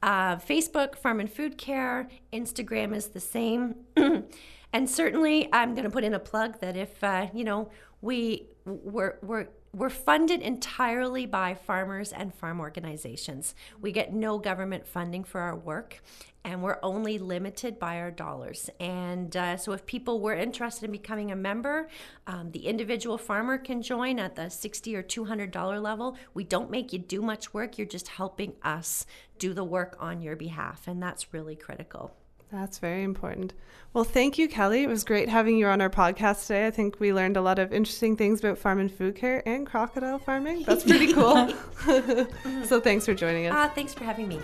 Uh, 0.02 0.36
Facebook, 0.36 0.96
Farm 0.96 1.20
and 1.20 1.30
Food 1.30 1.56
Care. 1.56 2.08
Instagram 2.32 2.96
is 2.96 3.08
the 3.08 3.20
same. 3.20 3.76
and 4.72 4.90
certainly, 4.90 5.48
I'm 5.52 5.74
going 5.74 5.84
to 5.84 5.90
put 5.90 6.04
in 6.04 6.14
a 6.14 6.18
plug 6.18 6.58
that 6.60 6.76
if, 6.76 7.04
uh, 7.04 7.28
you 7.32 7.44
know, 7.44 7.70
we, 8.00 8.48
we're, 8.64 9.18
we're, 9.22 9.48
we're 9.72 9.90
funded 9.90 10.42
entirely 10.42 11.26
by 11.26 11.54
farmers 11.54 12.12
and 12.12 12.34
farm 12.34 12.60
organizations. 12.60 13.54
We 13.80 13.92
get 13.92 14.12
no 14.12 14.38
government 14.38 14.86
funding 14.86 15.22
for 15.22 15.40
our 15.40 15.54
work, 15.54 16.02
and 16.44 16.62
we're 16.62 16.78
only 16.82 17.18
limited 17.18 17.78
by 17.78 17.98
our 17.98 18.10
dollars. 18.10 18.68
And 18.80 19.36
uh, 19.36 19.56
so, 19.56 19.72
if 19.72 19.86
people 19.86 20.20
were 20.20 20.34
interested 20.34 20.86
in 20.86 20.92
becoming 20.92 21.30
a 21.30 21.36
member, 21.36 21.88
um, 22.26 22.50
the 22.50 22.66
individual 22.66 23.16
farmer 23.16 23.58
can 23.58 23.80
join 23.80 24.18
at 24.18 24.34
the 24.34 24.48
sixty 24.50 24.96
or 24.96 25.02
two 25.02 25.24
hundred 25.24 25.52
dollar 25.52 25.78
level. 25.78 26.16
We 26.34 26.44
don't 26.44 26.70
make 26.70 26.92
you 26.92 26.98
do 26.98 27.22
much 27.22 27.54
work; 27.54 27.78
you're 27.78 27.86
just 27.86 28.08
helping 28.08 28.54
us 28.64 29.06
do 29.38 29.54
the 29.54 29.64
work 29.64 29.96
on 30.00 30.20
your 30.20 30.34
behalf, 30.36 30.88
and 30.88 31.00
that's 31.00 31.32
really 31.32 31.54
critical. 31.56 32.16
That's 32.52 32.78
very 32.78 33.02
important. 33.04 33.54
Well, 33.92 34.04
thank 34.04 34.38
you, 34.38 34.48
Kelly. 34.48 34.84
It 34.84 34.88
was 34.88 35.02
great 35.02 35.28
having 35.28 35.56
you 35.56 35.66
on 35.66 35.80
our 35.80 35.90
podcast 35.90 36.42
today. 36.42 36.66
I 36.66 36.70
think 36.70 37.00
we 37.00 37.12
learned 37.12 37.36
a 37.36 37.42
lot 37.42 37.58
of 37.58 37.72
interesting 37.72 38.16
things 38.16 38.40
about 38.40 38.58
farm 38.58 38.78
and 38.78 38.90
food 38.90 39.16
care 39.16 39.42
and 39.46 39.66
crocodile 39.66 40.18
farming. 40.18 40.62
That's 40.64 40.84
pretty 40.84 41.12
cool. 41.12 41.52
so 42.64 42.80
thanks 42.80 43.04
for 43.04 43.14
joining 43.14 43.46
us. 43.46 43.54
Uh, 43.54 43.68
thanks 43.74 43.94
for 43.94 44.04
having 44.04 44.28
me. 44.28 44.40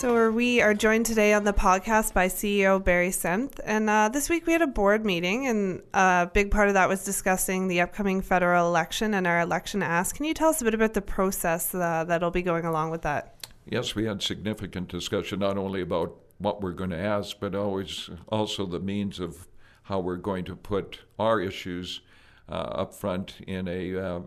So 0.00 0.30
we 0.30 0.62
are 0.62 0.72
joined 0.72 1.04
today 1.04 1.34
on 1.34 1.44
the 1.44 1.52
podcast 1.52 2.14
by 2.14 2.28
CEO 2.28 2.82
Barry 2.82 3.10
Senft, 3.10 3.60
and 3.62 3.90
uh, 3.90 4.08
this 4.08 4.30
week 4.30 4.46
we 4.46 4.54
had 4.54 4.62
a 4.62 4.66
board 4.66 5.04
meeting, 5.04 5.46
and 5.46 5.82
a 5.92 6.30
big 6.32 6.50
part 6.50 6.68
of 6.68 6.74
that 6.74 6.88
was 6.88 7.04
discussing 7.04 7.68
the 7.68 7.82
upcoming 7.82 8.22
federal 8.22 8.66
election 8.66 9.12
and 9.12 9.26
our 9.26 9.40
election 9.40 9.82
ask. 9.82 10.16
Can 10.16 10.24
you 10.24 10.32
tell 10.32 10.48
us 10.48 10.62
a 10.62 10.64
bit 10.64 10.72
about 10.72 10.94
the 10.94 11.02
process 11.02 11.74
uh, 11.74 12.04
that'll 12.08 12.30
be 12.30 12.40
going 12.40 12.64
along 12.64 12.90
with 12.90 13.02
that? 13.02 13.46
Yes, 13.66 13.94
we 13.94 14.06
had 14.06 14.22
significant 14.22 14.88
discussion 14.88 15.40
not 15.40 15.58
only 15.58 15.82
about 15.82 16.16
what 16.38 16.62
we're 16.62 16.72
going 16.72 16.88
to 16.88 16.98
ask, 16.98 17.36
but 17.38 17.54
always 17.54 18.08
also 18.28 18.64
the 18.64 18.80
means 18.80 19.20
of 19.20 19.48
how 19.82 20.00
we're 20.00 20.16
going 20.16 20.46
to 20.46 20.56
put 20.56 21.00
our 21.18 21.42
issues 21.42 22.00
uh, 22.48 22.54
up 22.54 22.94
front 22.94 23.34
in 23.46 23.68
a 23.68 23.98
uh, 23.98 24.20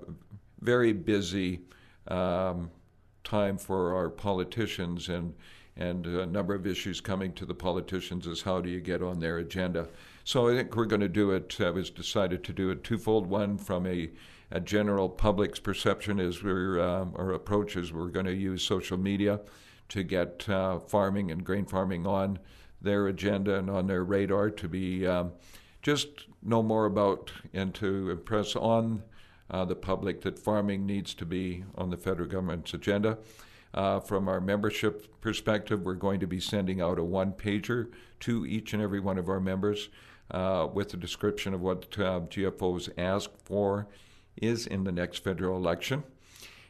very 0.61 0.93
busy 0.93 1.61
um, 2.09 2.69
time 3.23 3.57
for 3.57 3.95
our 3.95 4.11
politicians 4.11 5.09
and 5.09 5.33
and 5.75 6.05
a 6.05 6.25
number 6.25 6.53
of 6.53 6.67
issues 6.67 7.01
coming 7.01 7.33
to 7.33 7.45
the 7.45 7.53
politicians 7.53 8.27
is 8.27 8.43
how 8.43 8.61
do 8.61 8.69
you 8.69 8.79
get 8.79 9.01
on 9.01 9.19
their 9.19 9.39
agenda. 9.39 9.87
So 10.23 10.47
I 10.47 10.55
think 10.55 10.75
we're 10.75 10.85
going 10.85 11.01
to 11.01 11.09
do 11.09 11.31
it. 11.31 11.59
I 11.59 11.71
was 11.71 11.89
decided 11.89 12.43
to 12.43 12.53
do 12.53 12.69
it 12.69 12.83
twofold. 12.83 13.25
One 13.25 13.57
from 13.57 13.87
a, 13.87 14.11
a 14.51 14.59
general 14.59 15.09
public's 15.09 15.59
perception 15.59 16.19
is 16.19 16.43
we're 16.43 16.79
um, 16.79 17.13
our 17.15 17.31
approach 17.31 17.75
is 17.75 17.91
we're 17.91 18.07
going 18.07 18.27
to 18.27 18.35
use 18.35 18.61
social 18.61 18.97
media 18.97 19.39
to 19.89 20.03
get 20.03 20.47
uh, 20.47 20.79
farming 20.79 21.31
and 21.31 21.43
grain 21.43 21.65
farming 21.65 22.05
on 22.05 22.39
their 22.81 23.07
agenda 23.07 23.57
and 23.57 23.69
on 23.69 23.87
their 23.87 24.03
radar 24.03 24.49
to 24.49 24.67
be 24.67 25.07
um, 25.07 25.31
just 25.81 26.27
know 26.43 26.61
more 26.61 26.85
about 26.85 27.31
and 27.53 27.73
to 27.75 28.11
impress 28.11 28.55
on 28.55 29.03
uh, 29.49 29.65
the 29.65 29.75
public 29.75 30.21
that 30.21 30.39
farming 30.39 30.85
needs 30.85 31.13
to 31.13 31.25
be 31.25 31.63
on 31.75 31.89
the 31.89 31.97
federal 31.97 32.27
government's 32.27 32.73
agenda. 32.73 33.17
Uh, 33.73 33.99
from 33.99 34.27
our 34.27 34.39
membership 34.39 35.19
perspective, 35.19 35.81
we're 35.81 35.93
going 35.95 36.19
to 36.19 36.27
be 36.27 36.39
sending 36.39 36.79
out 36.79 36.99
a 36.99 37.03
one 37.03 37.31
pager 37.31 37.91
to 38.19 38.45
each 38.45 38.73
and 38.73 38.81
every 38.81 38.99
one 38.99 39.17
of 39.17 39.29
our 39.29 39.39
members 39.39 39.89
uh, 40.31 40.67
with 40.71 40.93
a 40.93 40.97
description 40.97 41.53
of 41.53 41.61
what 41.61 41.85
uh, 41.97 42.21
GFO's 42.21 42.89
ask 42.97 43.31
for 43.43 43.87
is 44.41 44.67
in 44.67 44.83
the 44.83 44.91
next 44.91 45.23
federal 45.23 45.57
election. 45.57 46.03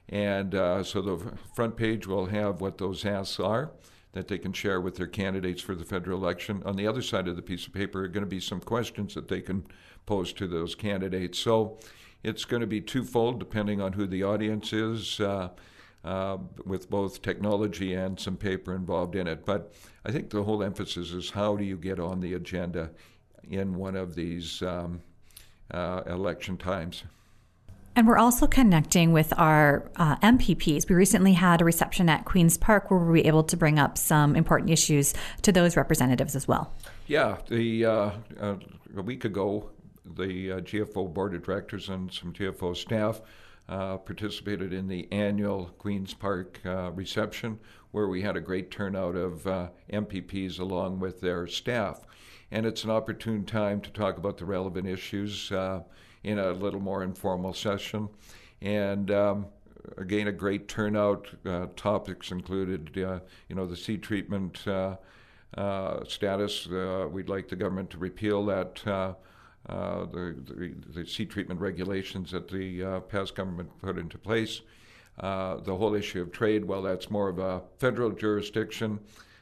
And 0.10 0.56
uh, 0.56 0.84
so 0.84 1.02
the 1.02 1.38
front 1.54 1.78
page 1.78 2.08
will 2.08 2.28
have 2.28 2.62
what 2.62 2.78
those 2.78 3.06
asks 3.06 3.40
are 3.40 3.72
that 4.14 4.28
they 4.28 4.38
can 4.38 4.54
share 4.54 4.80
with 4.80 4.96
their 4.96 5.08
candidates 5.08 5.62
for 5.62 5.76
the 5.76 5.84
federal 5.84 6.20
election. 6.20 6.62
On 6.66 6.76
the 6.76 6.88
other 6.88 7.02
side 7.02 7.28
of 7.28 7.36
the 7.36 7.42
piece 7.42 7.66
of 7.66 7.74
paper 7.74 8.04
are 8.04 8.08
going 8.08 8.24
to 8.24 8.30
be 8.30 8.40
some 8.40 8.60
questions 8.60 9.16
that 9.16 9.28
they 9.28 9.42
can 9.42 9.66
pose 10.06 10.32
to 10.34 10.48
those 10.48 10.76
candidates. 10.76 11.40
So 11.40 11.80
it's 12.22 12.46
going 12.46 12.62
to 12.62 12.68
be 12.68 12.80
twofold 12.80 13.40
depending 13.40 13.82
on 13.82 13.94
who 13.94 14.06
the 14.06 14.24
audience 14.24 14.72
is. 14.72 15.20
Uh, 15.20 15.50
uh, 16.04 16.38
with 16.66 16.90
both 16.90 17.22
technology 17.22 17.94
and 17.94 18.20
some 18.20 18.38
paper 18.38 18.76
involved 18.76 19.16
in 19.16 19.28
it. 19.28 19.46
But 19.46 19.74
I 20.06 20.12
think 20.12 20.30
the 20.30 20.44
whole 20.44 20.64
emphasis 20.64 21.12
is 21.12 21.30
how 21.30 21.56
do 21.56 21.64
you 21.64 21.78
get 21.78 22.00
on 22.00 22.20
the 22.20 22.34
agenda 22.34 22.92
in 23.50 23.76
one 23.76 23.96
of 23.96 24.16
these 24.16 24.62
um, 24.62 25.02
uh, 25.72 26.02
election 26.08 26.58
times. 26.58 27.04
And 27.96 28.08
we're 28.08 28.18
also 28.18 28.48
connecting 28.48 29.12
with 29.12 29.34
our 29.38 29.92
uh, 29.98 30.16
MPPs. 30.18 30.90
We 30.90 30.96
recently 30.96 31.34
had 31.34 31.62
a 31.62 31.66
reception 31.66 32.10
at 32.10 32.26
Queen's 32.26 32.58
Park 32.58 32.90
where 32.90 33.00
we 33.00 33.06
were 33.06 33.28
able 33.28 33.44
to 33.44 33.56
bring 33.56 33.78
up 33.78 34.00
some 34.00 34.36
important 34.36 34.72
issues 34.72 35.14
to 35.44 35.52
those 35.52 35.78
representatives 35.78 36.36
as 36.36 36.48
well. 36.48 36.74
Yeah, 37.06 37.38
the 37.50 37.86
uh, 37.86 38.12
uh, 38.40 38.56
a 38.98 39.02
week 39.04 39.26
ago, 39.26 39.70
the 40.06 40.54
uh, 40.54 40.60
GFO 40.62 41.14
board 41.14 41.36
of 41.36 41.44
directors 41.44 41.90
and 41.90 42.12
some 42.12 42.34
GFO 42.34 42.76
staff 42.76 43.22
uh, 43.70 43.98
participated 43.98 44.74
in 44.74 44.88
the 44.88 45.08
annual 45.12 45.72
Queen's 45.78 46.14
Park 46.14 46.60
uh, 46.66 46.92
reception, 46.92 47.60
where 47.92 48.08
we 48.08 48.22
had 48.22 48.36
a 48.36 48.42
great 48.42 48.70
turnout 48.72 49.16
of 49.16 49.48
uh, 49.48 49.70
MPPs 49.92 50.60
along 50.60 51.00
with 51.00 51.22
their 51.22 51.48
staff. 51.48 52.02
And 52.52 52.66
it's 52.66 52.84
an 52.84 52.90
opportune 52.90 53.46
time 53.46 53.82
to 53.82 53.90
talk 53.90 54.18
about 54.18 54.38
the 54.38 54.46
relevant 54.46 54.88
issues 54.88 55.52
uh, 55.52 55.82
in 56.24 56.40
a 56.40 56.52
little 56.52 56.82
more 56.82 57.04
informal 57.04 57.54
session. 57.54 58.10
And 58.62 59.10
um, 59.12 59.48
again, 59.98 60.28
a 60.28 60.32
great 60.32 60.68
turnout. 60.68 61.28
Uh, 61.46 61.68
topics 61.76 62.32
included, 62.32 63.02
uh, 63.02 63.20
you 63.48 63.56
know, 63.56 63.66
the 63.66 63.78
seed 63.78 64.04
treatment 64.04 64.58
status. 66.08 66.68
we'd 66.68 67.30
like 67.30 67.48
the 67.48 67.56
government 67.56 67.90
to 67.92 67.98
repeal 67.98 68.46
that 68.46 69.16
uh, 69.70 70.06
the, 70.06 70.74
the, 70.94 71.06
seed 71.06 71.30
treatment 71.30 71.60
regulations 71.60 72.32
that 72.32 72.50
the 72.50 72.84
uh, 72.84 73.00
past 73.02 73.36
government 73.36 73.70
put 73.82 73.98
into 73.98 74.18
place. 74.18 74.62
uh, 75.20 75.58
the 75.58 75.76
whole 75.76 75.94
issue 75.96 76.22
of 76.22 76.32
trade, 76.32 76.66
well, 76.66 76.82
that's 76.82 77.10
more 77.10 77.30
of 77.30 77.40
a 77.40 77.62
federal 77.78 78.12
jurisdiction. 78.12 79.00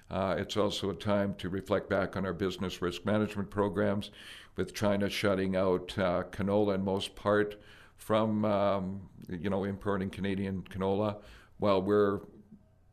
Uh, 0.09 0.35
it's 0.37 0.57
also 0.57 0.89
a 0.89 0.93
time 0.93 1.33
to 1.35 1.49
reflect 1.49 1.89
back 1.89 2.17
on 2.17 2.25
our 2.25 2.33
business 2.33 2.81
risk 2.81 3.05
management 3.05 3.49
programs, 3.49 4.11
with 4.57 4.73
China 4.73 5.09
shutting 5.09 5.55
out 5.55 5.97
uh, 5.97 6.23
canola 6.31 6.75
in 6.75 6.83
most 6.83 7.15
part 7.15 7.55
from 7.95 8.43
um, 8.43 9.01
you 9.29 9.49
know 9.49 9.63
importing 9.63 10.09
Canadian 10.09 10.61
canola, 10.63 11.15
while 11.59 11.81
we're 11.81 12.19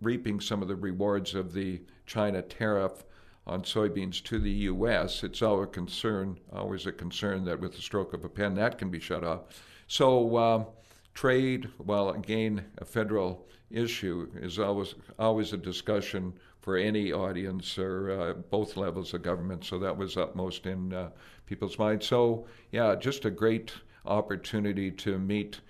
reaping 0.01 0.41
some 0.41 0.63
of 0.63 0.69
the 0.69 0.77
rewards 0.77 1.35
of 1.35 1.53
the 1.53 1.83
China 2.07 2.41
tariff 2.41 3.05
on 3.49 3.63
soybeans 3.63 4.23
to 4.25 4.39
the 4.39 4.51
U.S. 4.51 5.25
It's 5.25 5.41
a 5.41 5.67
concern, 5.71 6.39
always 6.53 6.87
a 6.87 6.93
concern 6.93 7.45
that 7.47 7.59
with 7.59 7.75
the 7.75 7.83
stroke 7.83 8.13
of 8.13 8.25
a 8.25 8.29
pen 8.29 8.55
that 8.57 8.79
can 8.79 8.91
be 8.91 9.01
shut 9.01 9.25
off. 9.25 9.41
So 9.87 10.37
um, 10.37 10.67
trade, 11.15 11.69
while 11.79 12.11
again 12.11 12.67
a 12.77 12.85
federal 12.85 13.47
issue, 13.71 14.29
is 14.35 14.59
always 14.59 14.95
always 15.19 15.53
a 15.53 15.57
discussion 15.57 16.35
for 16.61 16.77
any 16.77 17.13
audience 17.13 17.79
or 17.79 18.11
uh, 18.11 18.33
both 18.35 18.77
levels 18.77 19.15
of 19.15 19.23
government. 19.23 19.65
So 19.65 19.79
that 19.79 19.97
was 19.97 20.17
upmost 20.17 20.67
in 20.67 20.93
uh, 20.93 21.11
people's 21.47 21.79
minds. 21.79 22.07
So 22.07 22.47
yeah, 22.71 22.95
just 22.95 23.25
a 23.25 23.31
great 23.31 23.73
opportunity 24.05 24.91
to 24.91 25.19
meet 25.19 25.61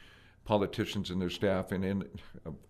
politicians 0.44 1.10
and 1.10 1.20
their 1.22 1.30
staff 1.30 1.72
in 1.72 1.84
in 1.84 2.08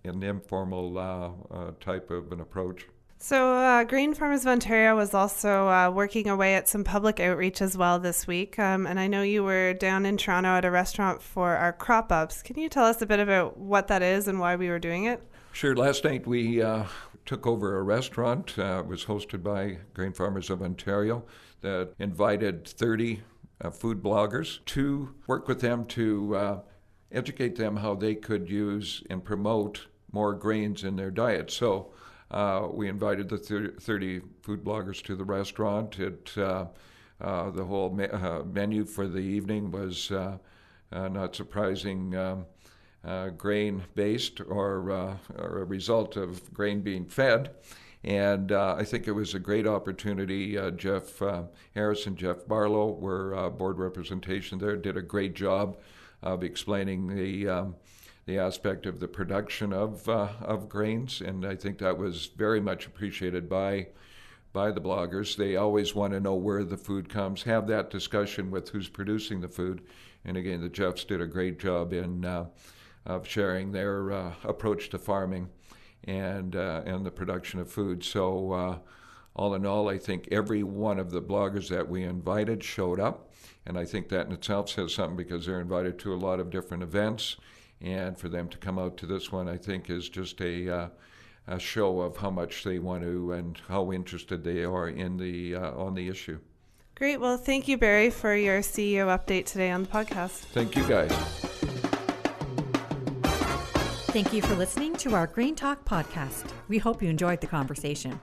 an 0.04 0.22
informal 0.22 0.98
uh, 0.98 1.30
uh, 1.54 1.70
type 1.80 2.10
of 2.10 2.32
an 2.32 2.40
approach. 2.40 2.86
So, 3.20 3.54
uh, 3.54 3.82
Grain 3.82 4.14
Farmers 4.14 4.42
of 4.42 4.46
Ontario 4.52 4.94
was 4.94 5.12
also 5.12 5.68
uh, 5.68 5.90
working 5.90 6.28
away 6.28 6.54
at 6.54 6.68
some 6.68 6.84
public 6.84 7.18
outreach 7.18 7.60
as 7.60 7.76
well 7.76 7.98
this 7.98 8.28
week. 8.28 8.56
Um, 8.60 8.86
and 8.86 9.00
I 9.00 9.08
know 9.08 9.22
you 9.22 9.42
were 9.42 9.74
down 9.74 10.06
in 10.06 10.16
Toronto 10.16 10.50
at 10.50 10.64
a 10.64 10.70
restaurant 10.70 11.20
for 11.20 11.56
our 11.56 11.72
crop 11.72 12.12
ups. 12.12 12.42
Can 12.42 12.56
you 12.60 12.68
tell 12.68 12.84
us 12.84 13.02
a 13.02 13.06
bit 13.06 13.18
about 13.18 13.58
what 13.58 13.88
that 13.88 14.02
is 14.02 14.28
and 14.28 14.38
why 14.38 14.54
we 14.54 14.68
were 14.68 14.78
doing 14.78 15.06
it? 15.06 15.20
Sure. 15.50 15.74
Last 15.74 16.04
night 16.04 16.28
we 16.28 16.62
uh, 16.62 16.84
took 17.26 17.44
over 17.44 17.76
a 17.78 17.82
restaurant. 17.82 18.56
Uh, 18.56 18.82
it 18.84 18.86
was 18.86 19.06
hosted 19.06 19.42
by 19.42 19.78
Grain 19.94 20.12
Farmers 20.12 20.48
of 20.48 20.62
Ontario 20.62 21.24
that 21.62 21.94
invited 21.98 22.68
30 22.68 23.20
uh, 23.60 23.70
food 23.70 24.00
bloggers 24.00 24.64
to 24.66 25.12
work 25.26 25.48
with 25.48 25.60
them 25.60 25.86
to 25.86 26.36
uh, 26.36 26.60
educate 27.10 27.56
them 27.56 27.78
how 27.78 27.96
they 27.96 28.14
could 28.14 28.48
use 28.48 29.02
and 29.10 29.24
promote 29.24 29.88
more 30.12 30.34
grains 30.34 30.84
in 30.84 30.94
their 30.94 31.10
diet. 31.10 31.50
So, 31.50 31.90
uh, 32.30 32.68
we 32.70 32.88
invited 32.88 33.28
the 33.28 33.38
30 33.38 34.20
food 34.42 34.62
bloggers 34.62 35.02
to 35.02 35.16
the 35.16 35.24
restaurant. 35.24 35.98
It, 35.98 36.30
uh, 36.36 36.66
uh, 37.20 37.50
the 37.50 37.64
whole 37.64 37.90
me- 37.90 38.08
uh, 38.08 38.42
menu 38.44 38.84
for 38.84 39.08
the 39.08 39.18
evening 39.18 39.70
was 39.70 40.10
uh, 40.10 40.38
uh, 40.92 41.08
not 41.08 41.34
surprising. 41.34 42.14
Um, 42.14 42.46
grain 43.38 43.82
based 43.94 44.40
or, 44.40 44.90
or, 45.38 45.60
a 45.60 45.64
result 45.64 46.16
of 46.16 46.52
grain 46.52 46.82
being 46.82 47.06
fed. 47.06 47.50
And 48.04 48.52
I 48.52 48.84
think 48.84 49.08
it 49.08 49.12
was 49.12 49.34
a 49.34 49.38
great 49.38 49.66
opportunity. 49.66 50.58
Jeff 50.76 51.22
Harris 51.74 52.06
and 52.06 52.18
Jeff 52.18 52.46
Barlow 52.46 52.90
were 52.90 53.48
board 53.50 53.78
representation 53.78 54.58
there, 54.58 54.76
did 54.76 54.98
a 54.98 55.02
great 55.02 55.34
job 55.34 55.78
of 56.22 56.42
explaining 56.42 57.14
the 57.14 57.48
um, 57.48 57.76
the 58.28 58.38
aspect 58.38 58.84
of 58.84 59.00
the 59.00 59.08
production 59.08 59.72
of 59.72 60.06
uh, 60.06 60.28
of 60.42 60.68
grains, 60.68 61.22
and 61.22 61.46
I 61.46 61.56
think 61.56 61.78
that 61.78 61.96
was 61.96 62.26
very 62.36 62.60
much 62.60 62.86
appreciated 62.86 63.48
by 63.48 63.88
by 64.52 64.70
the 64.70 64.82
bloggers. 64.82 65.34
They 65.34 65.56
always 65.56 65.94
want 65.94 66.12
to 66.12 66.20
know 66.20 66.34
where 66.34 66.62
the 66.62 66.76
food 66.76 67.08
comes, 67.08 67.44
have 67.44 67.66
that 67.68 67.88
discussion 67.88 68.50
with 68.50 68.68
who's 68.68 68.90
producing 68.90 69.40
the 69.40 69.48
food, 69.48 69.80
and 70.26 70.36
again, 70.36 70.60
the 70.60 70.68
Jeffs 70.68 71.04
did 71.04 71.22
a 71.22 71.26
great 71.26 71.58
job 71.58 71.94
in 71.94 72.26
uh, 72.26 72.48
of 73.06 73.26
sharing 73.26 73.72
their 73.72 74.12
uh, 74.12 74.32
approach 74.44 74.90
to 74.90 74.98
farming 74.98 75.48
and 76.04 76.54
uh, 76.54 76.82
and 76.84 77.06
the 77.06 77.10
production 77.10 77.58
of 77.58 77.72
food. 77.72 78.04
So. 78.04 78.52
Uh, 78.52 78.78
all 79.36 79.54
in 79.54 79.64
all, 79.64 79.88
I 79.88 79.98
think 79.98 80.26
every 80.32 80.64
one 80.64 80.98
of 80.98 81.12
the 81.12 81.22
bloggers 81.22 81.68
that 81.68 81.88
we 81.88 82.02
invited 82.02 82.64
showed 82.64 82.98
up, 82.98 83.32
and 83.64 83.78
I 83.78 83.84
think 83.84 84.08
that 84.08 84.26
in 84.26 84.32
itself 84.32 84.68
says 84.68 84.92
something 84.92 85.16
because 85.16 85.46
they're 85.46 85.60
invited 85.60 85.96
to 86.00 86.12
a 86.12 86.16
lot 86.16 86.40
of 86.40 86.50
different 86.50 86.82
events 86.82 87.36
and 87.80 88.18
for 88.18 88.28
them 88.28 88.48
to 88.48 88.58
come 88.58 88.78
out 88.78 88.96
to 88.98 89.06
this 89.06 89.30
one, 89.30 89.48
I 89.48 89.56
think, 89.56 89.90
is 89.90 90.08
just 90.08 90.40
a, 90.40 90.68
uh, 90.68 90.88
a 91.46 91.58
show 91.58 92.00
of 92.00 92.16
how 92.16 92.30
much 92.30 92.64
they 92.64 92.78
want 92.78 93.02
to 93.02 93.32
and 93.32 93.60
how 93.68 93.92
interested 93.92 94.44
they 94.44 94.64
are 94.64 94.88
in 94.88 95.16
the 95.16 95.54
uh, 95.54 95.72
on 95.72 95.94
the 95.94 96.08
issue. 96.08 96.38
Great. 96.94 97.20
Well, 97.20 97.36
thank 97.36 97.68
you, 97.68 97.78
Barry, 97.78 98.10
for 98.10 98.34
your 98.34 98.60
CEO 98.60 99.06
update 99.06 99.46
today 99.46 99.70
on 99.70 99.82
the 99.82 99.88
podcast. 99.88 100.46
Thank 100.50 100.74
you, 100.74 100.86
guys. 100.88 101.12
Thank 104.10 104.32
you 104.32 104.42
for 104.42 104.56
listening 104.56 104.96
to 104.96 105.14
our 105.14 105.28
Grain 105.28 105.54
Talk 105.54 105.84
podcast. 105.84 106.50
We 106.66 106.78
hope 106.78 107.02
you 107.02 107.08
enjoyed 107.08 107.40
the 107.40 107.46
conversation. 107.46 108.18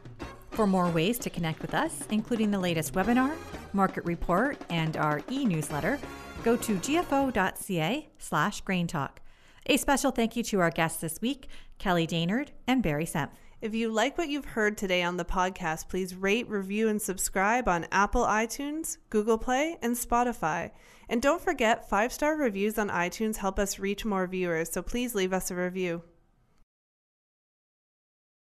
For 0.50 0.68
more 0.68 0.90
ways 0.90 1.18
to 1.20 1.30
connect 1.30 1.62
with 1.62 1.74
us, 1.74 2.04
including 2.10 2.52
the 2.52 2.60
latest 2.60 2.94
webinar, 2.94 3.34
market 3.72 4.04
report, 4.04 4.58
and 4.70 4.98
our 4.98 5.22
e-newsletter, 5.32 6.00
go 6.44 6.58
to 6.58 6.76
gfo.ca 6.76 8.10
slash 8.18 8.62
grain 8.62 8.88
talk. 8.88 9.22
A 9.68 9.78
special 9.78 10.12
thank 10.12 10.36
you 10.36 10.44
to 10.44 10.60
our 10.60 10.70
guests 10.70 11.02
this 11.02 11.20
week, 11.22 11.48
Kelly 11.80 12.06
Daynard 12.06 12.50
and 12.68 12.84
Barry 12.84 13.06
Senft. 13.06 13.32
If 13.62 13.74
you 13.74 13.92
like 13.92 14.16
what 14.16 14.30
you've 14.30 14.46
heard 14.46 14.78
today 14.78 15.02
on 15.02 15.18
the 15.18 15.26
podcast, 15.26 15.90
please 15.90 16.14
rate, 16.14 16.48
review, 16.48 16.88
and 16.88 17.02
subscribe 17.02 17.68
on 17.68 17.88
Apple 17.92 18.26
iTunes, 18.26 18.98
Google 19.10 19.40
Play, 19.40 19.78
and 19.82 19.96
Spotify. 19.96 20.70
And 21.10 21.20
don't 21.20 21.42
forget, 21.42 21.90
five 21.90 22.14
star 22.14 22.38
reviews 22.38 22.78
on 22.78 22.90
iTunes 22.90 23.38
help 23.38 23.58
us 23.58 23.80
reach 23.80 24.06
more 24.06 24.28
viewers, 24.28 24.72
so 24.72 24.84
please 24.84 25.16
leave 25.16 25.34
us 25.34 25.50
a 25.50 25.56
review. 25.56 26.04